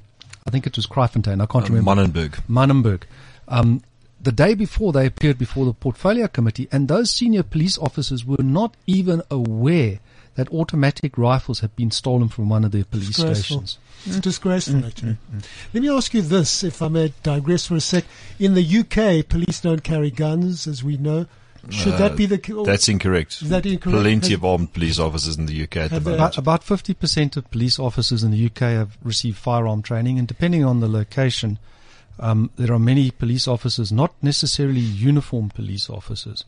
I 0.46 0.50
think 0.50 0.66
it 0.66 0.76
was 0.76 0.86
Kraaifontein. 0.86 1.42
I 1.42 1.46
can't 1.46 1.68
remember. 1.68 1.90
Manenberg. 1.90 2.40
Manenberg. 2.48 3.02
Um, 3.48 3.82
the 4.22 4.32
day 4.32 4.54
before 4.54 4.92
they 4.92 5.06
appeared 5.06 5.38
before 5.38 5.64
the 5.64 5.72
portfolio 5.72 6.28
committee 6.28 6.68
and 6.70 6.88
those 6.88 7.10
senior 7.10 7.42
police 7.42 7.78
officers 7.78 8.24
were 8.24 8.42
not 8.42 8.76
even 8.86 9.22
aware 9.30 9.98
that 10.34 10.48
automatic 10.52 11.18
rifles 11.18 11.60
had 11.60 11.74
been 11.74 11.90
stolen 11.90 12.28
from 12.28 12.48
one 12.48 12.64
of 12.64 12.70
their 12.70 12.84
police 12.84 13.08
Disgraceful. 13.08 13.66
stations. 13.66 13.78
It's 14.06 14.20
disgraceful, 14.20 14.86
actually. 14.86 15.18
Let 15.74 15.82
me 15.82 15.90
ask 15.90 16.14
you 16.14 16.22
this, 16.22 16.64
if 16.64 16.80
I 16.80 16.88
may 16.88 17.12
digress 17.22 17.66
for 17.66 17.74
a 17.74 17.80
sec. 17.80 18.04
In 18.38 18.54
the 18.54 18.62
UK, 18.62 19.28
police 19.28 19.60
don't 19.60 19.82
carry 19.82 20.10
guns, 20.10 20.66
as 20.66 20.82
we 20.82 20.96
know. 20.96 21.26
Should 21.68 21.98
that 21.98 22.16
be 22.16 22.26
the? 22.26 22.52
or- 22.54 22.64
That's 22.64 22.88
incorrect. 22.88 23.42
Is 23.42 23.50
that 23.50 23.66
incorrect? 23.66 24.00
Plenty 24.02 24.28
Has- 24.28 24.36
of 24.38 24.44
armed 24.44 24.72
police 24.72 24.98
officers 24.98 25.36
in 25.36 25.46
the 25.46 25.62
UK 25.64 25.76
at 25.76 25.90
the 25.90 26.00
moment. 26.00 26.36
About, 26.36 26.38
about 26.38 26.64
50% 26.64 27.36
of 27.36 27.50
police 27.50 27.78
officers 27.78 28.24
in 28.24 28.30
the 28.30 28.46
UK 28.46 28.60
have 28.72 28.96
received 29.02 29.36
firearm 29.36 29.82
training, 29.82 30.18
and 30.18 30.26
depending 30.26 30.64
on 30.64 30.80
the 30.80 30.88
location, 30.88 31.58
um, 32.18 32.50
there 32.56 32.72
are 32.72 32.78
many 32.78 33.10
police 33.10 33.46
officers, 33.46 33.92
not 33.92 34.14
necessarily 34.22 34.80
uniform 34.80 35.50
police 35.50 35.88
officers, 35.90 36.44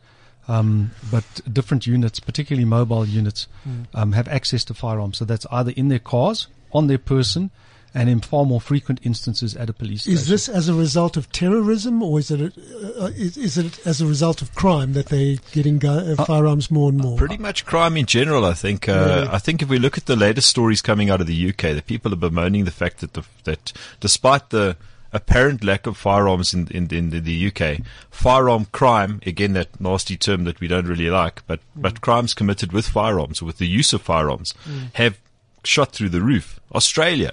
um, 0.49 0.91
but 1.11 1.25
different 1.53 1.87
units, 1.87 2.19
particularly 2.21 2.65
mobile 2.65 3.07
units, 3.07 3.47
um, 3.95 4.13
have 4.13 4.29
access 4.29 4.65
to 4.65 4.75
firearms. 4.75 5.19
So 5.19 5.25
that's 5.25 5.47
either 5.51 5.73
in 5.77 5.89
their 5.89 5.99
cars, 5.99 6.47
on 6.73 6.87
their 6.89 6.99
person, 6.99 7.51
and 7.95 8.09
in 8.09 8.21
far 8.21 8.45
more 8.45 8.61
frequent 8.61 9.01
instances 9.03 9.55
at 9.57 9.69
a 9.69 9.73
police 9.73 10.03
station. 10.03 10.15
Is 10.15 10.29
this 10.29 10.49
as 10.49 10.69
a 10.69 10.75
result 10.75 11.17
of 11.17 11.31
terrorism, 11.33 12.03
or 12.03 12.19
is 12.19 12.31
it 12.31 12.41
a, 12.41 13.03
uh, 13.03 13.07
is, 13.09 13.37
is 13.37 13.59
it 13.59 13.87
as 13.87 14.01
a 14.01 14.07
result 14.07 14.41
of 14.43 14.55
crime 14.55 14.95
that 14.95 15.07
they're 15.07 15.37
getting 15.53 15.79
gu- 15.79 15.89
uh, 16.17 16.25
firearms 16.25 16.71
more 16.71 16.89
and 16.89 16.99
more? 16.99 17.17
Pretty 17.19 17.37
much 17.39 17.65
crime 17.67 17.97
in 17.97 18.07
general, 18.07 18.45
I 18.45 18.55
think. 18.55 18.89
Uh, 18.89 18.93
Really? 18.93 19.29
I 19.29 19.39
think 19.39 19.63
if 19.63 19.69
we 19.69 19.79
look 19.79 19.99
at 19.99 20.07
the 20.07 20.17
latest 20.17 20.49
stories 20.49 20.81
coming 20.81 21.11
out 21.11 21.21
of 21.21 21.27
the 21.27 21.49
UK, 21.51 21.75
the 21.75 21.83
people 21.85 22.13
are 22.13 22.17
bemoaning 22.17 22.65
the 22.65 22.71
fact 22.71 23.01
that 23.01 23.13
the, 23.15 23.23
that 23.45 23.73
despite 24.01 24.51
the 24.51 24.77
apparent 25.15 25.63
lack 25.63 25.87
of 25.87 25.97
firearms 25.99 26.55
in, 26.55 26.69
in, 26.69 26.89
in 26.95 27.11
the 27.11 27.47
UK, 27.53 27.85
firearm 28.11 28.65
crime, 28.73 29.21
again 29.27 29.53
that 29.53 29.79
nasty 29.79 30.17
term 30.17 30.45
that 30.45 30.59
we 30.61 30.67
don't 30.69 30.87
really 30.87 31.11
like, 31.11 31.47
but, 31.47 31.61
but 31.77 32.01
crimes 32.01 32.33
committed 32.33 32.73
with 32.73 32.89
firearms, 32.89 33.43
with 33.43 33.59
the 33.59 33.67
use 33.67 33.93
of 33.93 34.01
firearms, 34.01 34.55
have 34.95 35.19
shot 35.65 35.93
through 35.93 36.09
the 36.09 36.23
roof. 36.23 36.59
Australia, 36.75 37.33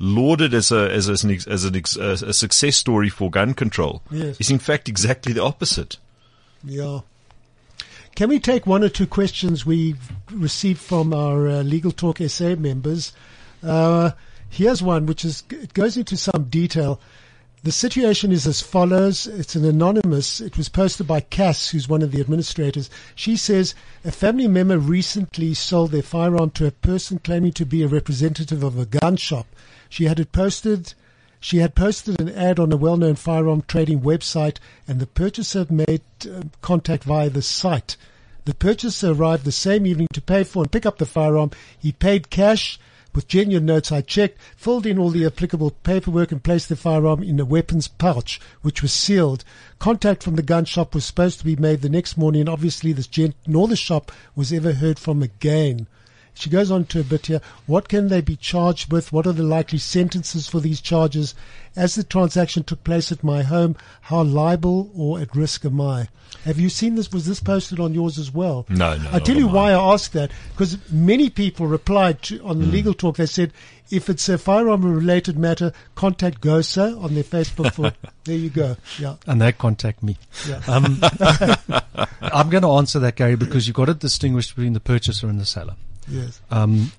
lauded 0.00 0.54
as 0.54 0.70
a 0.70 0.90
as, 0.90 1.08
as 1.08 1.24
an 1.24 1.30
as 1.46 1.64
an 1.64 1.74
a 1.76 2.32
success 2.32 2.76
story 2.76 3.08
for 3.08 3.30
gun 3.30 3.54
control, 3.54 4.02
Yes. 4.10 4.40
is 4.40 4.50
in 4.50 4.58
fact 4.58 4.88
exactly 4.88 5.32
the 5.32 5.42
opposite. 5.42 5.96
Yeah. 6.64 7.00
Can 8.14 8.28
we 8.30 8.40
take 8.40 8.66
one 8.66 8.82
or 8.82 8.88
two 8.88 9.06
questions 9.06 9.64
we 9.64 9.94
received 10.30 10.80
from 10.80 11.14
our 11.14 11.48
uh, 11.48 11.62
Legal 11.62 11.92
Talk 11.92 12.18
SA 12.18 12.56
members? 12.56 13.12
Uh, 13.62 14.10
here's 14.50 14.82
one 14.82 15.06
which 15.06 15.24
is 15.24 15.44
it 15.50 15.72
goes 15.74 15.96
into 15.96 16.16
some 16.16 16.44
detail. 16.50 17.00
The 17.64 17.72
situation 17.72 18.30
is 18.30 18.46
as 18.46 18.60
follows. 18.60 19.26
It's 19.26 19.56
an 19.56 19.64
anonymous. 19.64 20.40
It 20.40 20.56
was 20.56 20.68
posted 20.68 21.08
by 21.08 21.20
Cass, 21.20 21.70
who's 21.70 21.88
one 21.88 22.02
of 22.02 22.12
the 22.12 22.20
administrators. 22.20 22.88
She 23.16 23.36
says 23.36 23.74
a 24.04 24.12
family 24.12 24.46
member 24.46 24.78
recently 24.78 25.54
sold 25.54 25.90
their 25.90 26.02
firearm 26.02 26.50
to 26.50 26.66
a 26.66 26.70
person 26.70 27.18
claiming 27.18 27.52
to 27.54 27.66
be 27.66 27.82
a 27.82 27.88
representative 27.88 28.62
of 28.62 28.78
a 28.78 28.86
gun 28.86 29.16
shop. 29.16 29.46
She 29.88 30.04
had 30.04 30.20
it 30.20 30.32
posted 30.32 30.94
she 31.40 31.58
had 31.58 31.76
posted 31.76 32.20
an 32.20 32.28
ad 32.30 32.58
on 32.58 32.72
a 32.72 32.76
well-known 32.76 33.14
firearm 33.14 33.62
trading 33.68 34.00
website 34.00 34.56
and 34.88 34.98
the 34.98 35.06
purchaser 35.06 35.66
made 35.70 36.02
uh, 36.24 36.42
contact 36.62 37.04
via 37.04 37.30
the 37.30 37.42
site. 37.42 37.96
The 38.44 38.54
purchaser 38.54 39.12
arrived 39.12 39.44
the 39.44 39.52
same 39.52 39.86
evening 39.86 40.08
to 40.14 40.20
pay 40.20 40.42
for 40.42 40.62
and 40.64 40.72
pick 40.72 40.84
up 40.84 40.98
the 40.98 41.06
firearm. 41.06 41.52
He 41.78 41.92
paid 41.92 42.30
cash 42.30 42.80
with 43.14 43.28
genuine 43.28 43.66
notes 43.66 43.92
I 43.92 44.00
checked, 44.00 44.40
filled 44.56 44.84
in 44.84 44.98
all 44.98 45.10
the 45.10 45.26
applicable 45.26 45.70
paperwork 45.70 46.32
and 46.32 46.42
placed 46.42 46.68
the 46.68 46.76
firearm 46.76 47.22
in 47.22 47.38
a 47.38 47.44
weapons 47.44 47.86
pouch, 47.88 48.40
which 48.62 48.82
was 48.82 48.92
sealed. 48.92 49.44
Contact 49.78 50.22
from 50.22 50.36
the 50.36 50.42
gun 50.42 50.64
shop 50.64 50.94
was 50.94 51.04
supposed 51.04 51.38
to 51.38 51.44
be 51.44 51.56
made 51.56 51.82
the 51.82 51.88
next 51.88 52.16
morning 52.16 52.42
and 52.42 52.48
obviously 52.48 52.92
this 52.92 53.06
gent 53.06 53.36
nor 53.46 53.68
the 53.68 53.76
shop 53.76 54.10
was 54.34 54.52
ever 54.52 54.72
heard 54.72 54.98
from 54.98 55.22
again. 55.22 55.86
She 56.38 56.50
goes 56.50 56.70
on 56.70 56.84
to 56.86 57.00
a 57.00 57.04
bit 57.04 57.26
here. 57.26 57.40
What 57.66 57.88
can 57.88 58.08
they 58.08 58.20
be 58.20 58.36
charged 58.36 58.92
with? 58.92 59.12
What 59.12 59.26
are 59.26 59.32
the 59.32 59.42
likely 59.42 59.78
sentences 59.78 60.46
for 60.48 60.60
these 60.60 60.80
charges? 60.80 61.34
As 61.74 61.94
the 61.96 62.04
transaction 62.04 62.62
took 62.62 62.84
place 62.84 63.10
at 63.10 63.24
my 63.24 63.42
home, 63.42 63.76
how 64.02 64.22
liable 64.22 64.90
or 64.96 65.18
at 65.20 65.34
risk 65.34 65.64
am 65.64 65.80
I? 65.80 66.08
Have 66.44 66.58
you 66.60 66.68
seen 66.68 66.94
this? 66.94 67.10
Was 67.10 67.26
this 67.26 67.40
posted 67.40 67.80
on 67.80 67.94
yours 67.94 68.18
as 68.18 68.32
well? 68.32 68.66
No, 68.68 68.96
no, 68.96 69.08
I 69.12 69.18
tell 69.18 69.36
you 69.36 69.48
why. 69.48 69.70
I 69.72 69.92
asked 69.94 70.12
that 70.12 70.30
because 70.52 70.78
many 70.92 71.28
people 71.30 71.66
replied 71.66 72.22
to, 72.24 72.40
on 72.44 72.58
the 72.60 72.66
Hmm. 72.66 72.70
legal 72.72 72.94
talk. 72.94 73.16
They 73.16 73.26
said 73.26 73.52
if 73.90 74.08
it's 74.08 74.28
a 74.28 74.38
firearm 74.38 74.84
related 74.84 75.38
matter, 75.38 75.72
contact 75.94 76.40
GOSA 76.40 76.96
on 77.02 77.14
their 77.14 77.24
Facebook. 77.24 77.72
For 77.72 77.92
there 78.24 78.36
you 78.36 78.50
go. 78.50 78.76
Yeah, 78.98 79.16
and 79.26 79.40
they 79.40 79.52
contact 79.52 80.02
me. 80.02 80.18
yeah. 80.48 80.60
Um, 80.68 81.00
I'm 82.20 82.50
going 82.50 82.62
to 82.62 82.70
answer 82.72 82.98
that, 83.00 83.16
Gary, 83.16 83.36
because 83.36 83.66
you've 83.66 83.76
got 83.76 83.86
to 83.86 83.94
distinguish 83.94 84.48
between 84.54 84.72
the 84.74 84.80
purchaser 84.80 85.28
and 85.28 85.40
the 85.40 85.46
seller. 85.46 85.74
Yes. 86.08 86.40
Um, 86.50 86.92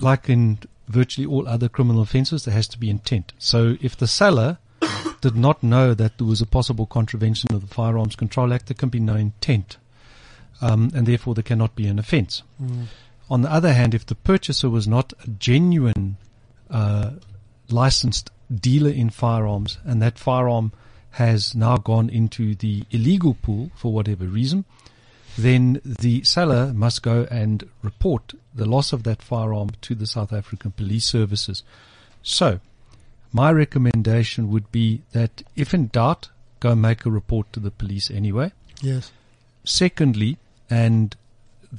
like 0.00 0.28
in 0.28 0.58
virtually 0.88 1.26
all 1.26 1.48
other 1.48 1.68
criminal 1.68 2.02
offences, 2.02 2.44
there 2.44 2.54
has 2.54 2.68
to 2.68 2.78
be 2.78 2.90
intent. 2.90 3.32
So 3.38 3.76
if 3.80 3.96
the 3.96 4.06
seller 4.06 4.58
did 5.20 5.36
not 5.36 5.62
know 5.62 5.94
that 5.94 6.18
there 6.18 6.26
was 6.26 6.40
a 6.40 6.46
possible 6.46 6.86
contravention 6.86 7.54
of 7.54 7.68
the 7.68 7.74
Firearms 7.74 8.16
Control 8.16 8.52
Act, 8.52 8.66
there 8.66 8.74
can 8.74 8.88
be 8.88 9.00
no 9.00 9.14
intent, 9.14 9.76
um, 10.60 10.90
and 10.94 11.06
therefore 11.06 11.34
there 11.34 11.42
cannot 11.42 11.74
be 11.74 11.86
an 11.86 11.98
offence. 11.98 12.42
On 13.28 13.42
the 13.42 13.52
other 13.52 13.72
hand, 13.72 13.94
if 13.94 14.06
the 14.06 14.14
purchaser 14.14 14.70
was 14.70 14.86
not 14.86 15.12
a 15.24 15.28
genuine 15.28 16.16
uh, 16.70 17.10
licensed 17.68 18.30
dealer 18.54 18.90
in 18.90 19.10
firearms, 19.10 19.78
and 19.84 20.00
that 20.00 20.18
firearm 20.18 20.72
has 21.12 21.54
now 21.54 21.76
gone 21.76 22.08
into 22.08 22.54
the 22.54 22.84
illegal 22.90 23.34
pool 23.34 23.70
for 23.74 23.92
whatever 23.92 24.26
reason, 24.26 24.64
then 25.36 25.80
the 25.84 26.24
seller 26.24 26.72
must 26.74 27.02
go 27.02 27.26
and 27.30 27.68
report 27.82 28.34
the 28.54 28.66
loss 28.66 28.92
of 28.92 29.02
that 29.04 29.22
firearm 29.22 29.70
to 29.82 29.94
the 29.94 30.06
South 30.06 30.32
African 30.32 30.72
Police 30.72 31.04
Services. 31.04 31.62
So, 32.22 32.60
my 33.32 33.52
recommendation 33.52 34.50
would 34.50 34.72
be 34.72 35.02
that 35.12 35.42
if 35.54 35.74
in 35.74 35.88
doubt, 35.88 36.30
go 36.60 36.74
make 36.74 37.04
a 37.04 37.10
report 37.10 37.52
to 37.52 37.60
the 37.60 37.70
police 37.70 38.10
anyway. 38.10 38.52
Yes. 38.80 39.12
Secondly, 39.64 40.38
and 40.70 41.14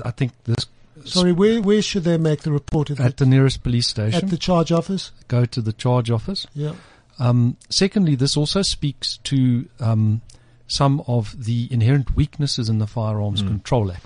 I 0.03 0.11
think 0.11 0.31
this 0.43 0.67
Sorry, 1.05 1.31
where 1.31 1.61
where 1.61 1.81
should 1.81 2.03
they 2.03 2.17
make 2.17 2.41
the 2.41 2.51
report 2.51 2.89
at, 2.89 2.99
at 2.99 3.17
the, 3.17 3.25
the 3.25 3.29
nearest 3.29 3.63
police 3.63 3.87
station, 3.87 4.23
at 4.23 4.29
the 4.29 4.37
charge 4.37 4.71
office? 4.71 5.11
go 5.27 5.45
to 5.45 5.61
the 5.61 5.73
charge 5.73 6.09
office. 6.09 6.47
Yeah. 6.53 6.73
Um, 7.19 7.57
secondly, 7.69 8.15
this 8.15 8.37
also 8.37 8.61
speaks 8.61 9.17
to 9.23 9.67
um, 9.79 10.21
some 10.67 11.01
of 11.07 11.45
the 11.45 11.67
inherent 11.71 12.15
weaknesses 12.15 12.69
in 12.69 12.79
the 12.79 12.87
Firearms 12.87 13.41
Control 13.41 13.91
Act, 13.91 14.05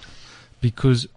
because 0.62 1.08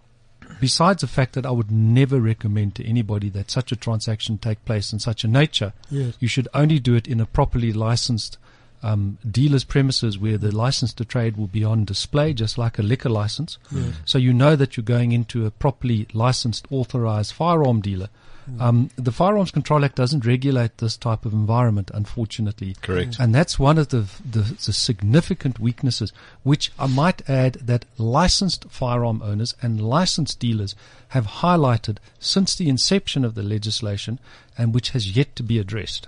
besides 0.59 1.01
the 1.01 1.07
fact 1.07 1.33
that 1.33 1.45
I 1.45 1.51
would 1.51 1.71
never 1.71 2.19
recommend 2.19 2.75
to 2.75 2.85
anybody 2.85 3.29
that 3.29 3.51
such 3.51 3.71
a 3.71 3.75
transaction 3.75 4.37
take 4.37 4.63
place 4.65 4.91
in 4.93 4.99
such 4.99 5.23
a 5.23 5.27
nature, 5.27 5.73
Yes. 5.91 6.15
you 6.19 6.27
should 6.27 6.47
only 6.53 6.79
do 6.79 6.95
it 6.95 7.07
in 7.07 7.19
a 7.19 7.25
properly 7.25 7.71
licensed 7.73 8.37
um, 8.83 9.17
dealer's 9.29 9.63
premises 9.63 10.17
where 10.19 10.37
the 10.37 10.55
license 10.55 10.93
to 10.93 11.05
trade 11.05 11.37
will 11.37 11.47
be 11.47 11.63
on 11.63 11.85
display, 11.85 12.33
just 12.33 12.57
like 12.57 12.77
a 12.77 12.83
liquor 12.83 13.09
license. 13.09 13.57
So 14.05 14.17
you 14.19 14.31
know 14.33 14.55
that 14.55 14.77
you're 14.77 14.83
going 14.83 15.11
into 15.11 15.45
a 15.45 15.51
properly 15.51 16.07
licensed, 16.13 16.67
authorized 16.71 17.33
firearm 17.33 17.81
dealer. 17.81 18.09
Um, 18.59 18.89
the 18.95 19.11
Firearms 19.11 19.51
Control 19.51 19.83
Act 19.83 19.95
doesn't 19.95 20.25
regulate 20.25 20.77
this 20.77 20.97
type 20.97 21.25
of 21.25 21.33
environment, 21.33 21.89
unfortunately. 21.93 22.75
Correct. 22.81 23.17
And 23.19 23.33
that's 23.33 23.57
one 23.57 23.77
of 23.77 23.89
the, 23.89 24.07
the, 24.23 24.41
the 24.41 24.73
significant 24.73 25.59
weaknesses, 25.59 26.13
which 26.43 26.71
I 26.77 26.87
might 26.87 27.27
add 27.29 27.53
that 27.55 27.85
licensed 27.97 28.65
firearm 28.69 29.21
owners 29.21 29.55
and 29.61 29.81
licensed 29.81 30.39
dealers 30.39 30.75
have 31.09 31.25
highlighted 31.25 31.97
since 32.19 32.55
the 32.55 32.69
inception 32.69 33.25
of 33.25 33.35
the 33.35 33.43
legislation 33.43 34.19
and 34.57 34.73
which 34.73 34.91
has 34.91 35.15
yet 35.15 35.35
to 35.37 35.43
be 35.43 35.57
addressed. 35.59 36.07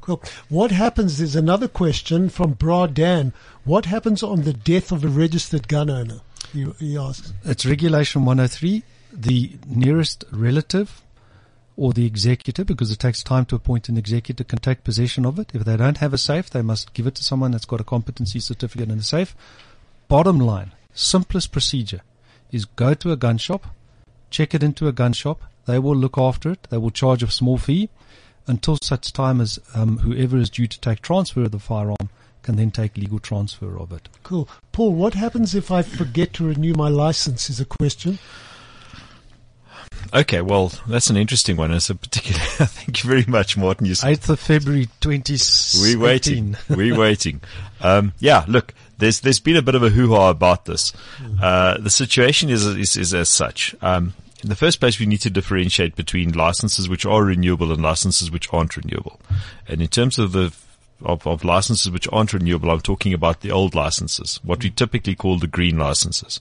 Cool. 0.00 0.22
What 0.48 0.70
happens? 0.70 1.18
There's 1.18 1.34
another 1.34 1.66
question 1.66 2.28
from 2.28 2.52
Bra 2.52 2.86
Dan. 2.86 3.32
What 3.64 3.86
happens 3.86 4.22
on 4.22 4.42
the 4.42 4.52
death 4.52 4.92
of 4.92 5.04
a 5.04 5.08
registered 5.08 5.66
gun 5.66 5.90
owner? 5.90 6.20
He, 6.52 6.64
he 6.78 6.96
asks. 6.96 7.32
It's 7.44 7.66
Regulation 7.66 8.24
103. 8.24 8.84
The 9.12 9.56
nearest 9.66 10.24
relative 10.30 11.02
or 11.76 11.92
the 11.92 12.06
executor, 12.06 12.64
because 12.64 12.90
it 12.90 12.98
takes 12.98 13.22
time 13.22 13.44
to 13.46 13.56
appoint 13.56 13.88
an 13.88 13.98
executor, 13.98 14.44
can 14.44 14.58
take 14.58 14.84
possession 14.84 15.26
of 15.26 15.38
it. 15.38 15.50
If 15.52 15.64
they 15.64 15.76
don't 15.76 15.98
have 15.98 16.14
a 16.14 16.18
safe, 16.18 16.48
they 16.48 16.62
must 16.62 16.94
give 16.94 17.06
it 17.06 17.14
to 17.16 17.24
someone 17.24 17.50
that's 17.50 17.66
got 17.66 17.80
a 17.80 17.84
competency 17.84 18.40
certificate 18.40 18.88
in 18.88 18.98
the 18.98 19.04
safe. 19.04 19.36
Bottom 20.08 20.38
line, 20.38 20.72
simplest 20.94 21.52
procedure 21.52 22.00
is 22.50 22.64
go 22.64 22.94
to 22.94 23.12
a 23.12 23.16
gun 23.16 23.38
shop, 23.38 23.66
check 24.30 24.54
it 24.54 24.62
into 24.62 24.88
a 24.88 24.92
gun 24.92 25.12
shop. 25.12 25.42
They 25.66 25.78
will 25.78 25.96
look 25.96 26.16
after 26.16 26.50
it. 26.52 26.66
They 26.70 26.78
will 26.78 26.90
charge 26.90 27.22
a 27.22 27.30
small 27.30 27.58
fee 27.58 27.90
until 28.46 28.78
such 28.80 29.12
time 29.12 29.40
as 29.40 29.58
um, 29.74 29.98
whoever 29.98 30.36
is 30.36 30.48
due 30.48 30.68
to 30.68 30.80
take 30.80 31.02
transfer 31.02 31.42
of 31.42 31.50
the 31.50 31.58
firearm 31.58 32.08
can 32.42 32.56
then 32.56 32.70
take 32.70 32.96
legal 32.96 33.18
transfer 33.18 33.76
of 33.78 33.92
it. 33.92 34.08
Cool. 34.22 34.48
Paul, 34.70 34.94
what 34.94 35.14
happens 35.14 35.54
if 35.54 35.72
I 35.72 35.82
forget 35.82 36.32
to 36.34 36.46
renew 36.46 36.74
my 36.74 36.88
license? 36.88 37.50
Is 37.50 37.58
a 37.58 37.64
question. 37.64 38.20
Okay, 40.12 40.40
well, 40.40 40.72
that's 40.86 41.10
an 41.10 41.16
interesting 41.16 41.56
one. 41.56 41.72
It's 41.72 41.90
a 41.90 41.94
particular. 41.94 42.38
Thank 42.56 43.02
you 43.02 43.08
very 43.10 43.24
much, 43.26 43.56
Martin. 43.56 43.86
8th 43.86 44.28
of 44.30 44.40
February 44.40 44.86
2018. 45.00 45.82
We're 45.82 45.98
waiting. 46.02 46.56
We're 46.68 46.98
waiting. 46.98 47.40
Um, 47.80 48.12
yeah, 48.18 48.44
look, 48.48 48.74
there's 48.98 49.20
there's 49.20 49.40
been 49.40 49.56
a 49.56 49.62
bit 49.62 49.74
of 49.74 49.82
a 49.82 49.90
hoo 49.90 50.14
ha 50.14 50.30
about 50.30 50.64
this. 50.64 50.92
Uh, 51.40 51.78
the 51.78 51.90
situation 51.90 52.50
is, 52.50 52.64
is 52.66 52.96
is 52.96 53.14
as 53.14 53.28
such. 53.28 53.74
Um, 53.82 54.14
in 54.42 54.48
the 54.48 54.56
first 54.56 54.80
place, 54.80 55.00
we 55.00 55.06
need 55.06 55.20
to 55.22 55.30
differentiate 55.30 55.96
between 55.96 56.32
licenses 56.32 56.88
which 56.88 57.06
are 57.06 57.24
renewable 57.24 57.72
and 57.72 57.82
licenses 57.82 58.30
which 58.30 58.52
aren't 58.52 58.76
renewable. 58.76 59.20
And 59.66 59.80
in 59.80 59.88
terms 59.88 60.18
of 60.18 60.32
the 60.32 60.54
of, 61.02 61.26
of 61.26 61.44
licenses 61.44 61.90
which 61.90 62.08
aren't 62.12 62.32
renewable, 62.32 62.70
I'm 62.70 62.80
talking 62.80 63.12
about 63.12 63.40
the 63.40 63.50
old 63.50 63.74
licenses, 63.74 64.40
what 64.42 64.62
we 64.62 64.70
typically 64.70 65.14
call 65.14 65.38
the 65.38 65.46
green 65.46 65.78
licenses, 65.78 66.40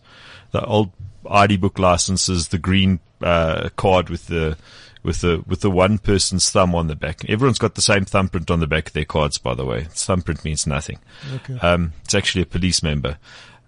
the 0.52 0.64
old 0.64 0.92
ID 1.30 1.58
book 1.58 1.80
licenses, 1.80 2.50
the 2.50 2.58
green 2.58 3.00
uh, 3.22 3.70
card 3.76 4.10
with 4.10 4.28
the 4.28 4.58
with 5.04 5.22
the 5.22 5.44
with 5.48 5.62
the 5.62 5.70
one 5.72 5.98
person's 6.00 6.50
thumb 6.50 6.74
on 6.76 6.88
the 6.88 6.96
back. 6.96 7.28
Everyone's 7.30 7.60
got 7.60 7.76
the 7.76 7.82
same 7.82 8.06
thumbprint 8.06 8.50
on 8.52 8.60
the 8.60 8.68
back 8.68 8.88
of 8.88 8.94
their 8.94 9.06
cards, 9.06 9.38
by 9.38 9.54
the 9.54 9.66
way. 9.66 9.86
Thumbprint 9.90 10.44
means 10.44 10.66
nothing. 10.66 11.00
Okay. 11.36 11.58
Um, 11.60 11.94
it's 12.04 12.16
actually 12.16 12.42
a 12.42 12.46
police 12.48 12.82
member. 12.82 13.18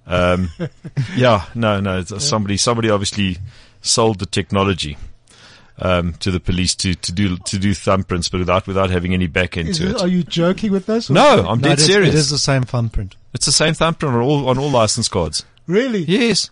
Um, 0.05 0.49
yeah, 1.15 1.45
no, 1.53 1.79
no. 1.79 1.99
It's 1.99 2.23
Somebody, 2.25 2.57
somebody 2.57 2.89
obviously 2.89 3.37
sold 3.81 4.19
the 4.19 4.25
technology 4.25 4.97
um, 5.79 6.13
to 6.13 6.31
the 6.31 6.39
police 6.39 6.73
to, 6.75 6.95
to 6.95 7.11
do 7.11 7.37
to 7.37 7.59
do 7.59 7.71
thumbprints, 7.71 8.31
but 8.31 8.39
without 8.39 8.65
without 8.67 8.89
having 8.89 9.13
any 9.13 9.27
back 9.27 9.57
end 9.57 9.69
Is 9.69 9.77
to 9.79 9.85
it, 9.89 9.91
it. 9.91 10.01
are 10.01 10.07
you 10.07 10.23
joking 10.23 10.71
with 10.71 10.85
this? 10.87 11.09
No, 11.09 11.45
I'm 11.47 11.59
No, 11.61 11.69
dead 11.69 11.73
it 11.73 11.79
is- 11.81 11.85
serious. 11.85 12.15
It 12.15 12.17
is 12.17 12.29
the 12.31 12.37
same 12.39 12.63
thumbprint. 12.63 13.15
It's 13.33 13.45
the 13.45 13.51
same 13.51 13.73
thumbprint 13.75 14.15
on 14.15 14.21
all 14.21 14.49
on 14.49 14.57
all 14.57 14.71
license 14.71 15.07
cards. 15.07 15.45
Really? 15.67 15.99
Yes. 16.05 16.49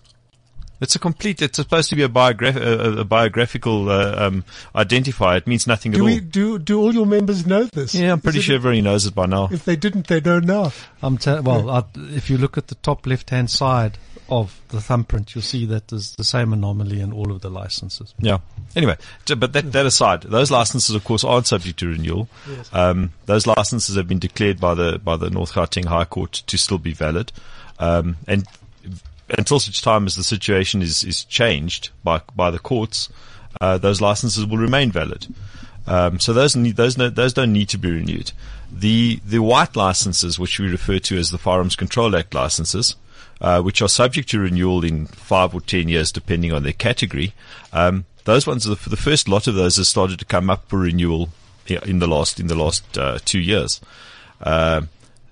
It's 0.86 0.95
a 0.95 1.00
complete. 1.00 1.41
It's 1.41 1.58
supposed 1.58 1.89
to 1.89 1.95
be 1.95 2.04
a, 2.04 2.10
biograph, 2.10 2.56
a, 2.56 3.00
a 3.00 3.04
biographical 3.04 3.89
uh, 3.89 4.28
um, 4.28 4.43
identifier. 4.76 5.38
It 5.38 5.48
means 5.48 5.65
nothing 5.67 5.91
Do 5.93 6.00
at 6.00 6.06
we 6.06 6.13
all. 6.13 6.19
do 6.19 6.60
do 6.60 6.80
all 6.80 6.93
your 6.93 7.06
members 7.08 7.45
know 7.45 7.63
this? 7.63 7.93
Yeah, 7.95 8.12
I'm 8.13 8.21
pretty 8.21 8.38
Is 8.39 8.43
it- 8.43 8.48
sure 8.48 8.56
everybody 8.56 8.82
knows 8.82 9.06
it 9.06 9.15
by 9.15 9.26
now. 9.26 9.50
If 9.52 9.65
they 9.65 9.76
didn't, 9.76 10.08
they 10.08 10.19
don't 10.19 10.45
know. 10.45 10.71
I'm 11.02 11.17
te- 11.17 11.39
well, 11.39 11.69
I, 11.69 11.84
if 11.95 12.30
you 12.30 12.38
look 12.38 12.58
at 12.58 12.67
the 12.67 12.76
top 12.76 13.06
left-hand 13.08 13.50
side 13.50 13.98
of 14.30 14.60
the 14.69 14.82
thumbprint, 14.82 15.36
you'll 15.36 15.41
see 15.43 15.65
that 15.67 15.88
there's 15.89 16.15
the 16.15 16.24
same 16.24 16.52
anomaly 16.54 17.00
in 17.00 17.12
all 17.13 17.32
of 17.32 17.41
the 17.41 17.50
licenses. 17.50 18.13
Yeah. 18.19 18.39
Anyway, 18.76 18.98
but 19.38 19.54
that, 19.54 19.71
that 19.71 19.86
aside, 19.86 20.21
those 20.24 20.50
licenses, 20.52 20.95
of 20.95 21.04
course, 21.04 21.24
aren't 21.24 21.48
subject 21.48 21.78
to 21.80 21.88
renewal. 21.88 22.28
Um, 22.74 23.12
those 23.28 23.45
licenses 23.48 23.95
have 23.98 24.08
been 24.08 24.19
declared 24.19 24.60
by 24.60 24.74
the 24.74 25.00
by 25.00 25.15
the 25.17 25.30
North 25.30 25.54
Gauteng 25.54 25.86
High 25.86 26.06
Court 26.06 26.32
to 26.48 26.58
still 26.58 26.80
be 26.80 26.93
valid, 26.93 27.32
um, 27.80 28.17
and 28.28 28.45
until 29.30 29.60
such 29.60 29.82
time 29.82 30.06
as 30.06 30.16
the 30.16 30.24
situation 30.24 30.82
is 30.82 31.04
is 31.04 31.24
changed 31.26 31.90
by 32.04 32.22
by 32.36 32.52
the 32.52 32.60
courts, 32.60 33.10
uh, 33.62 33.78
those 33.78 34.02
licenses 34.02 34.46
will 34.46 34.58
remain 34.58 34.92
valid. 34.92 35.28
Um, 35.88 36.20
so 36.20 36.34
those 36.34 36.56
need, 36.56 36.76
those 36.76 36.98
no, 36.98 37.10
those 37.10 37.34
don't 37.34 37.54
need 37.54 37.70
to 37.70 37.78
be 37.78 37.92
renewed. 37.92 38.32
The 38.72 39.20
the 39.26 39.40
white 39.40 39.76
licenses, 39.76 40.40
which 40.40 40.60
we 40.60 40.68
refer 40.68 41.00
to 41.00 41.18
as 41.18 41.30
the 41.30 41.38
Firearms 41.38 41.76
Control 41.76 42.16
Act 42.16 42.34
licenses, 42.34 42.96
uh, 43.42 43.62
which 43.62 43.82
are 43.82 43.90
subject 43.90 44.30
to 44.30 44.40
renewal 44.40 44.84
in 44.84 45.06
five 45.08 45.54
or 45.54 45.62
ten 45.62 45.90
years, 45.90 46.12
depending 46.12 46.52
on 46.52 46.64
their 46.64 46.74
category. 46.74 47.34
Um, 47.72 48.06
those 48.24 48.48
ones, 48.48 48.64
the, 48.64 48.76
the 48.90 48.98
first 48.98 49.28
lot 49.28 49.46
of 49.48 49.54
those 49.54 49.78
have 49.78 49.86
started 49.86 50.18
to 50.20 50.26
come 50.26 50.50
up 50.50 50.68
for 50.68 50.80
renewal 50.80 51.30
in 51.68 52.00
the 52.00 52.08
last 52.08 52.40
in 52.40 52.48
the 52.48 52.56
last 52.56 52.98
uh, 52.98 53.20
two 53.24 53.40
years. 53.40 53.80
Uh, 54.42 54.82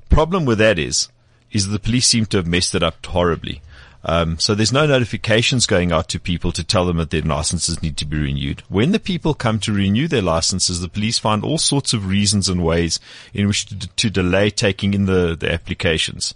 problem 0.10 0.46
with 0.46 0.60
that 0.60 0.78
is, 0.78 1.10
is 1.52 1.68
the 1.68 1.80
police 1.80 2.08
seem 2.08 2.26
to 2.28 2.38
have 2.38 2.48
messed 2.48 2.76
it 2.76 2.84
up 2.84 3.04
horribly. 3.06 3.62
Um, 4.06 4.38
so 4.38 4.54
there's 4.54 4.74
no 4.74 4.86
notifications 4.86 5.66
going 5.66 5.92
out 5.92 6.10
to 6.10 6.20
people 6.20 6.52
to 6.54 6.64
tell 6.64 6.86
them 6.86 6.98
that 6.98 7.10
their 7.10 7.22
licenses 7.22 7.82
need 7.82 7.96
to 7.98 8.06
be 8.06 8.18
renewed. 8.18 8.62
When 8.68 8.92
the 8.92 9.00
people 9.00 9.34
come 9.34 9.60
to 9.60 9.74
renew 9.74 10.08
their 10.08 10.22
licenses, 10.22 10.82
the 10.82 10.90
police 10.90 11.20
find 11.20 11.44
all 11.44 11.58
sorts 11.58 11.94
of 11.94 12.08
reasons 12.08 12.50
and 12.50 12.64
ways 12.64 13.00
in 13.34 13.48
which 13.48 13.66
to, 13.68 13.88
to 13.88 14.10
delay 14.10 14.50
taking 14.50 14.94
in 14.94 15.06
the, 15.06 15.38
the 15.40 15.52
applications. 15.52 16.36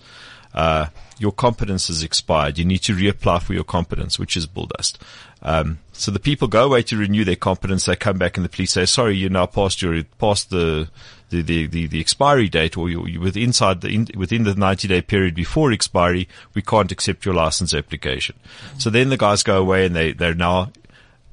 Uh, 0.53 0.88
your 1.19 1.32
competence 1.32 1.88
has 1.88 2.03
expired. 2.03 2.58
You 2.58 2.65
need 2.65 2.80
to 2.84 2.95
reapply 2.95 3.41
for 3.41 3.53
your 3.53 3.63
competence, 3.63 4.17
which 4.17 4.38
is 4.38 4.45
bull 4.45 4.67
dust. 4.67 4.97
Um, 5.41 5.80
so 5.91 6.10
the 6.10 6.19
people 6.19 6.47
go 6.47 6.65
away 6.65 6.84
to 6.84 6.97
renew 6.97 7.25
their 7.25 7.36
competence. 7.36 7.86
They 7.86 7.95
come 7.95 8.17
back 8.17 8.38
and 8.38 8.45
the 8.45 8.49
police 8.49 8.71
say, 8.71 8.86
sorry, 8.86 9.17
you're 9.17 9.30
now 9.30 9.45
past 9.45 9.82
your, 9.82 10.03
past 10.19 10.49
the, 10.49 10.89
the, 11.29 11.41
the, 11.41 11.67
the, 11.67 11.87
the 11.87 11.99
expiry 11.99 12.49
date 12.49 12.77
or 12.77 12.89
you, 12.89 13.05
you 13.05 13.19
with 13.19 13.35
inside 13.35 13.81
the, 13.81 13.89
in, 13.89 14.07
within 14.15 14.43
the 14.43 14.55
90 14.55 14.87
day 14.87 15.01
period 15.01 15.35
before 15.35 15.71
expiry, 15.71 16.27
we 16.53 16.61
can't 16.61 16.91
accept 16.91 17.25
your 17.25 17.33
license 17.33 17.73
application. 17.73 18.35
So 18.77 18.89
then 18.89 19.09
the 19.09 19.17
guys 19.17 19.43
go 19.43 19.59
away 19.59 19.85
and 19.85 19.95
they, 19.95 20.13
they're 20.13 20.33
now 20.33 20.71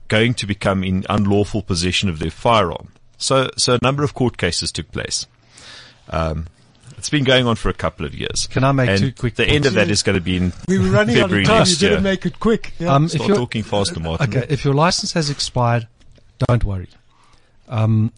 going 0.09 0.35
to 0.35 0.47
become 0.47 0.85
in 0.85 1.05
unlawful 1.09 1.63
possession 1.63 2.09
of 2.09 2.19
their 2.19 2.31
firearm. 2.31 2.89
So, 3.17 3.51
so 3.57 3.75
a 3.75 3.79
number 3.83 4.03
of 4.03 4.15
court 4.15 4.37
cases 4.37 4.73
took 4.73 4.91
place. 4.91 5.27
Um, 6.11 6.47
it's 6.99 7.11
been 7.11 7.25
going 7.25 7.47
on 7.47 7.57
for 7.57 7.69
a 7.69 7.75
couple 7.75 8.07
of 8.07 8.15
years. 8.15 8.47
Can 8.47 8.65
I 8.65 8.73
make 8.73 8.89
and 8.89 8.99
two 8.99 9.13
quick 9.13 9.35
The 9.35 9.47
end 9.47 9.67
of 9.67 9.75
that 9.75 9.91
is 9.91 10.03
going 10.03 10.15
to 10.15 10.23
be 10.23 10.37
in 10.37 10.53
We 10.69 10.79
were 10.79 10.89
running 10.89 11.19
out 11.19 11.33
of 11.33 11.45
time. 11.45 11.67
You 11.67 11.77
didn't 11.77 12.03
make 12.03 12.25
it 12.27 12.41
quick. 12.41 12.73
Yeah. 12.79 12.95
Um, 12.95 13.05
if 13.07 13.13
Start 13.13 13.35
talking 13.35 13.63
faster, 13.63 14.01
Martin. 14.01 14.37
okay, 14.37 14.47
if 14.49 14.65
your 14.65 14.75
license 14.75 15.13
has 15.13 15.31
expired, 15.31 15.87
don't 16.47 16.65
worry. 16.65 16.89
Um, 17.69 18.13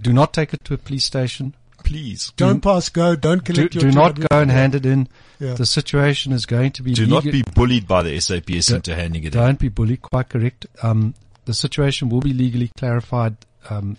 do 0.00 0.12
not 0.12 0.32
take 0.32 0.52
it 0.54 0.64
to 0.64 0.74
a 0.74 0.78
police 0.78 1.04
station. 1.04 1.54
Please. 1.84 2.32
don't 2.36 2.60
pass 2.60 2.88
go. 2.88 3.14
Don't 3.14 3.44
Do, 3.44 3.52
collect 3.52 3.74
your 3.76 3.84
do 3.84 3.92
not 3.92 4.18
go 4.18 4.26
and 4.40 4.50
hand 4.50 4.74
it 4.74 4.84
in. 4.84 5.08
Yeah. 5.38 5.54
The 5.54 5.66
situation 5.66 6.32
is 6.32 6.44
going 6.44 6.72
to 6.72 6.82
be 6.82 6.94
Do 6.94 7.06
not 7.06 7.22
be 7.22 7.44
bullied 7.54 7.86
by 7.86 8.02
the 8.02 8.18
SAPS 8.18 8.70
into 8.70 8.94
handing 8.94 9.22
it 9.22 9.34
in. 9.36 9.40
Don't 9.40 9.58
be 9.58 9.68
bullied. 9.68 10.02
Quite 10.02 10.28
correct. 10.28 10.66
Um, 10.82 11.14
the 11.44 11.54
situation 11.54 12.08
will 12.08 12.20
be 12.20 12.32
legally 12.32 12.72
clarified 12.76 13.36
um, 13.70 13.98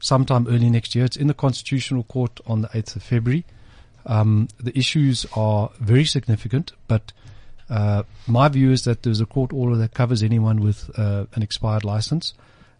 sometime 0.00 0.46
early 0.48 0.68
next 0.68 0.94
year. 0.94 1.06
It's 1.06 1.16
in 1.16 1.28
the 1.28 1.34
Constitutional 1.34 2.02
Court 2.02 2.40
on 2.46 2.60
the 2.60 2.68
8th 2.68 2.96
of 2.96 3.02
February. 3.02 3.44
Um, 4.06 4.48
the 4.60 4.76
issues 4.78 5.24
are 5.34 5.70
very 5.80 6.04
significant, 6.04 6.72
but 6.88 7.12
uh, 7.70 8.02
my 8.26 8.48
view 8.48 8.70
is 8.70 8.84
that 8.84 9.02
there's 9.02 9.20
a 9.20 9.26
court 9.26 9.52
order 9.52 9.76
that 9.76 9.94
covers 9.94 10.22
anyone 10.22 10.60
with 10.60 10.90
uh, 10.98 11.24
an 11.34 11.42
expired 11.42 11.84
license. 11.84 12.34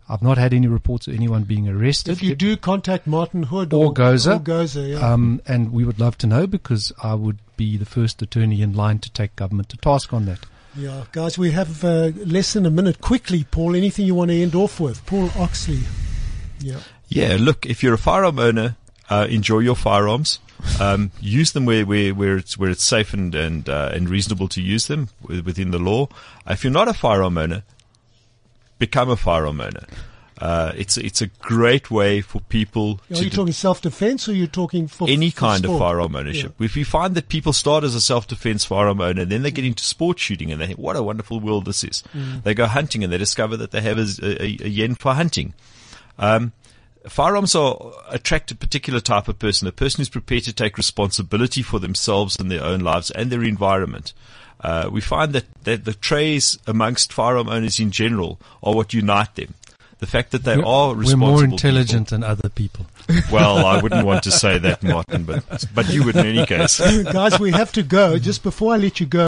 I've 0.09 0.23
not 0.23 0.37
had 0.38 0.53
any 0.53 0.67
reports 0.67 1.07
of 1.09 1.14
anyone 1.14 1.45
being 1.45 1.69
arrested. 1.69 2.12
If 2.12 2.23
you 2.23 2.35
do 2.35 2.57
contact 2.57 3.07
Martin 3.07 3.45
Hood 3.45 3.73
Or 3.73 3.93
GOSA. 3.93 4.35
or 4.35 4.38
GOSA, 4.40 4.81
yeah. 4.83 4.99
Um, 5.12 5.40
and 5.47 5.73
we 5.73 5.85
would 5.85 5.99
love 5.99 6.19
to 6.19 6.27
know 6.27 6.47
because 6.47 6.93
I 7.03 7.14
would 7.14 7.38
be 7.57 7.77
the 7.77 7.87
first 7.87 8.21
attorney 8.21 8.61
in 8.61 8.75
line 8.75 8.99
to 9.01 9.11
take 9.11 9.35
government 9.37 9.71
to 9.71 9.77
task 9.79 10.12
on 10.12 10.27
that. 10.27 10.40
yeah, 10.77 11.05
guys, 11.12 11.38
we 11.38 11.53
have 11.53 11.85
uh, 11.85 12.11
less 12.27 12.53
than 12.53 12.67
a 12.67 12.71
minute. 12.71 13.01
Quickly, 13.01 13.45
Paul. 13.51 13.75
Anything 13.77 14.05
you 14.07 14.14
want 14.14 14.31
to 14.31 14.43
end 14.43 14.55
off 14.55 14.79
with, 14.81 15.05
Paul 15.07 15.31
Oxley? 15.38 15.81
Yeah. 16.61 16.81
Yeah, 17.09 17.37
look, 17.38 17.64
if 17.64 17.83
you're 17.83 17.95
a 17.95 17.99
firearm 17.99 18.38
owner, 18.38 18.77
uh, 19.09 19.27
enjoy 19.31 19.61
your 19.61 19.77
firearms. 19.77 20.38
Um, 20.81 21.11
use 21.21 21.53
them 21.53 21.64
where, 21.67 21.85
where, 21.85 22.12
where 22.14 22.37
it's 22.38 22.57
where 22.57 22.71
it's 22.71 22.83
safe 22.85 23.12
and 23.12 23.35
and 23.35 23.69
uh, 23.69 23.90
and 23.93 24.09
reasonable 24.09 24.49
to 24.49 24.62
use 24.62 24.87
them 24.87 25.11
within 25.23 25.71
the 25.73 25.79
law. 25.79 26.09
If 26.47 26.64
you're 26.64 26.73
not 26.73 26.88
a 26.88 26.95
firearm 26.95 27.37
owner, 27.37 27.64
become 28.87 29.11
a 29.11 29.16
firearm 29.16 29.61
owner. 29.61 29.87
Uh, 30.37 30.73
it's 30.77 30.97
it's 30.99 31.23
a 31.23 31.29
great 31.38 31.92
way 31.92 32.20
for 32.20 32.40
people 32.40 33.01
Are 33.11 33.14
to 33.14 33.25
you 33.25 33.31
talking 33.31 33.53
self-defense 33.53 34.29
or 34.29 34.33
you're 34.33 34.42
you 34.42 34.47
talking 34.49 34.88
for 34.88 35.09
any 35.09 35.31
for 35.31 35.40
kind 35.40 35.64
of 35.64 35.79
firearm 35.79 36.16
ownership. 36.16 36.61
If 36.61 36.77
you 36.77 36.85
find 36.85 37.14
that 37.14 37.29
people 37.29 37.53
start 37.53 37.85
as 37.85 37.94
a 37.94 38.01
self-defense 38.01 38.64
firearm 38.64 39.01
owner, 39.01 39.23
and 39.23 39.31
then 39.31 39.42
they 39.42 39.53
get 39.53 39.64
into 39.64 39.85
sport 39.85 40.18
shooting 40.18 40.51
and 40.51 40.61
they 40.61 40.66
think, 40.66 40.79
what 40.79 40.97
a 40.97 41.03
wonderful 41.03 41.38
world 41.38 41.66
this 41.66 41.85
is. 41.85 42.03
They 42.42 42.53
go 42.53 42.66
hunting 42.66 43.05
and 43.05 43.12
they 43.12 43.18
discover 43.18 43.57
that 43.57 43.70
they 43.70 43.81
have 43.81 43.99
a, 43.99 44.07
a, 44.23 44.44
a 44.64 44.68
yen 44.68 44.97
for 44.97 45.14
hunting. 45.14 45.55
Um, 46.18 46.53
firearms 47.09 47.55
are 47.55 47.92
attract 48.09 48.51
a 48.51 48.57
particular 48.57 49.01
type 49.01 49.29
of 49.29 49.38
person, 49.38 49.68
a 49.68 49.73
person 49.73 50.01
who's 50.01 50.09
prepared 50.09 50.44
to 50.44 50.53
take 50.53 50.77
responsibility 50.77 51.62
for 51.62 51.79
themselves 51.79 52.38
and 52.40 52.51
their 52.51 52.64
own 52.64 52.81
lives 52.81 53.11
and 53.12 53.31
their 53.31 53.44
environment. 53.44 54.12
Uh, 54.61 54.88
we 54.90 55.01
find 55.01 55.33
that, 55.33 55.45
that 55.64 55.85
the 55.85 55.93
traits 55.93 56.59
amongst 56.67 57.12
firearm 57.12 57.49
owners 57.49 57.79
in 57.79 57.90
general 57.90 58.38
are 58.62 58.75
what 58.75 58.95
unite 58.95 59.35
them. 59.35 59.55
The 59.99 60.07
fact 60.07 60.33
that 60.33 60.45
they 60.45 60.55
are 60.55 60.95
responsible. 60.95 60.95
We're 60.95 61.01
responsible. 61.01 61.27
more 61.27 61.38
people. 61.38 61.53
intelligent 61.53 62.09
than 62.09 62.25
other 62.25 62.49
people. 62.49 62.87
Well, 63.31 63.64
I 63.64 63.81
wouldn't 63.81 64.05
want 64.11 64.25
to 64.25 64.31
say 64.31 64.59
that, 64.59 64.83
Martin, 64.83 65.25
but 65.25 65.64
but 65.75 65.88
you 65.93 66.05
would 66.05 66.17
in 66.17 66.27
any 66.27 66.47
case. 66.47 66.79
Guys, 67.12 67.38
we 67.38 67.53
have 67.53 67.73
to 67.73 67.83
go. 67.83 68.19
Just 68.19 68.43
before 68.43 68.75
I 68.75 68.77
let 68.77 69.01
you 69.01 69.07
go, 69.07 69.27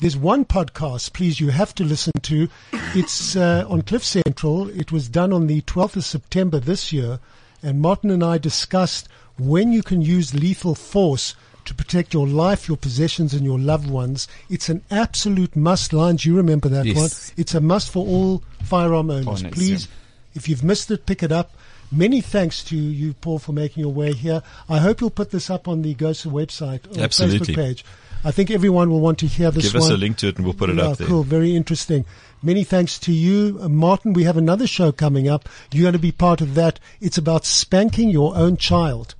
there's 0.00 0.16
one 0.16 0.44
podcast, 0.44 1.12
please, 1.12 1.40
you 1.40 1.48
have 1.48 1.74
to 1.76 1.84
listen 1.84 2.12
to. 2.22 2.48
It's 2.94 3.36
uh, 3.36 3.64
on 3.68 3.82
Cliff 3.82 4.04
Central. 4.04 4.68
It 4.70 4.92
was 4.92 5.08
done 5.08 5.32
on 5.32 5.46
the 5.46 5.62
12th 5.62 5.96
of 5.96 6.04
September 6.04 6.58
this 6.58 6.92
year, 6.92 7.18
and 7.62 7.80
Martin 7.80 8.10
and 8.10 8.22
I 8.22 8.38
discussed 8.38 9.08
when 9.36 9.72
you 9.72 9.82
can 9.82 10.00
use 10.00 10.32
lethal 10.34 10.74
force 10.74 11.34
to 11.66 11.74
protect 11.74 12.12
your 12.14 12.26
life, 12.26 12.68
your 12.68 12.76
possessions, 12.76 13.32
and 13.34 13.44
your 13.44 13.58
loved 13.58 13.88
ones. 13.88 14.28
It's 14.50 14.68
an 14.68 14.82
absolute 14.90 15.56
must. 15.56 15.92
Lines, 15.92 16.24
you 16.24 16.36
remember 16.36 16.68
that 16.68 16.86
Yes. 16.86 16.96
one. 16.96 17.10
It's 17.36 17.54
a 17.54 17.60
must 17.60 17.90
for 17.90 18.06
all 18.06 18.42
firearm 18.62 19.10
owners. 19.10 19.26
Owners, 19.42 19.52
Please, 19.54 19.88
if 20.34 20.48
you've 20.48 20.62
missed 20.64 20.90
it, 20.90 21.06
pick 21.06 21.22
it 21.22 21.32
up. 21.32 21.52
Many 21.92 22.20
thanks 22.20 22.64
to 22.64 22.76
you, 22.76 23.14
Paul, 23.14 23.38
for 23.38 23.52
making 23.52 23.82
your 23.82 23.92
way 23.92 24.12
here. 24.12 24.42
I 24.68 24.78
hope 24.78 25.00
you'll 25.00 25.10
put 25.10 25.30
this 25.30 25.48
up 25.50 25.68
on 25.68 25.82
the 25.82 25.94
GOSA 25.94 26.28
website 26.28 26.80
or 26.96 27.02
Absolutely. 27.02 27.54
Facebook 27.54 27.56
page. 27.56 27.84
I 28.26 28.30
think 28.30 28.50
everyone 28.50 28.88
will 28.90 29.00
want 29.00 29.18
to 29.18 29.26
hear 29.26 29.50
this 29.50 29.64
Give 29.66 29.76
us 29.76 29.82
one. 29.82 29.92
a 29.92 29.96
link 29.98 30.16
to 30.18 30.28
it 30.28 30.36
and 30.36 30.44
we'll 30.46 30.54
put 30.54 30.70
it 30.70 30.76
Yeah, 30.76 30.88
up 30.88 30.96
there. 30.98 31.06
Cool, 31.06 31.24
very 31.24 31.54
interesting. 31.54 32.04
Many 32.42 32.64
thanks 32.64 32.98
to 33.00 33.12
you, 33.12 33.58
uh, 33.62 33.68
Martin. 33.68 34.12
We 34.14 34.24
have 34.24 34.36
another 34.38 34.66
show 34.66 34.92
coming 34.92 35.28
up. 35.28 35.46
You're 35.72 35.82
going 35.82 35.92
to 35.92 35.98
be 35.98 36.10
part 36.12 36.40
of 36.40 36.54
that. 36.54 36.80
It's 37.02 37.18
about 37.18 37.44
spanking 37.44 38.08
your 38.08 38.34
own 38.34 38.56
child. 38.56 39.14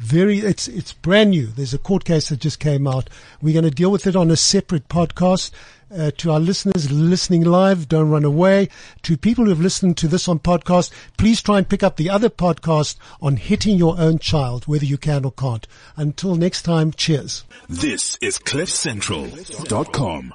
Very, 0.00 0.38
it's 0.38 0.66
it's 0.66 0.94
brand 0.94 1.28
new. 1.30 1.48
There's 1.48 1.74
a 1.74 1.78
court 1.78 2.06
case 2.06 2.30
that 2.30 2.40
just 2.40 2.58
came 2.58 2.86
out. 2.86 3.10
We're 3.42 3.52
going 3.52 3.64
to 3.68 3.70
deal 3.70 3.90
with 3.90 4.06
it 4.06 4.16
on 4.16 4.30
a 4.30 4.36
separate 4.36 4.88
podcast. 4.88 5.50
Uh, 5.94 6.10
to 6.16 6.30
our 6.30 6.40
listeners 6.40 6.90
listening 6.90 7.42
live, 7.44 7.86
don't 7.86 8.08
run 8.08 8.24
away. 8.24 8.68
To 9.02 9.16
people 9.18 9.44
who 9.44 9.50
have 9.50 9.60
listened 9.60 9.98
to 9.98 10.08
this 10.08 10.26
on 10.26 10.38
podcast, 10.38 10.90
please 11.18 11.42
try 11.42 11.58
and 11.58 11.68
pick 11.68 11.82
up 11.82 11.96
the 11.96 12.08
other 12.08 12.30
podcast 12.30 12.96
on 13.20 13.36
hitting 13.36 13.76
your 13.76 13.98
own 13.98 14.18
child, 14.20 14.66
whether 14.66 14.86
you 14.86 14.96
can 14.96 15.24
or 15.24 15.32
can't. 15.32 15.66
Until 15.96 16.34
next 16.34 16.62
time, 16.62 16.92
cheers. 16.92 17.44
This 17.68 18.16
is 18.22 18.38
CliffCentral.com. 18.38 20.32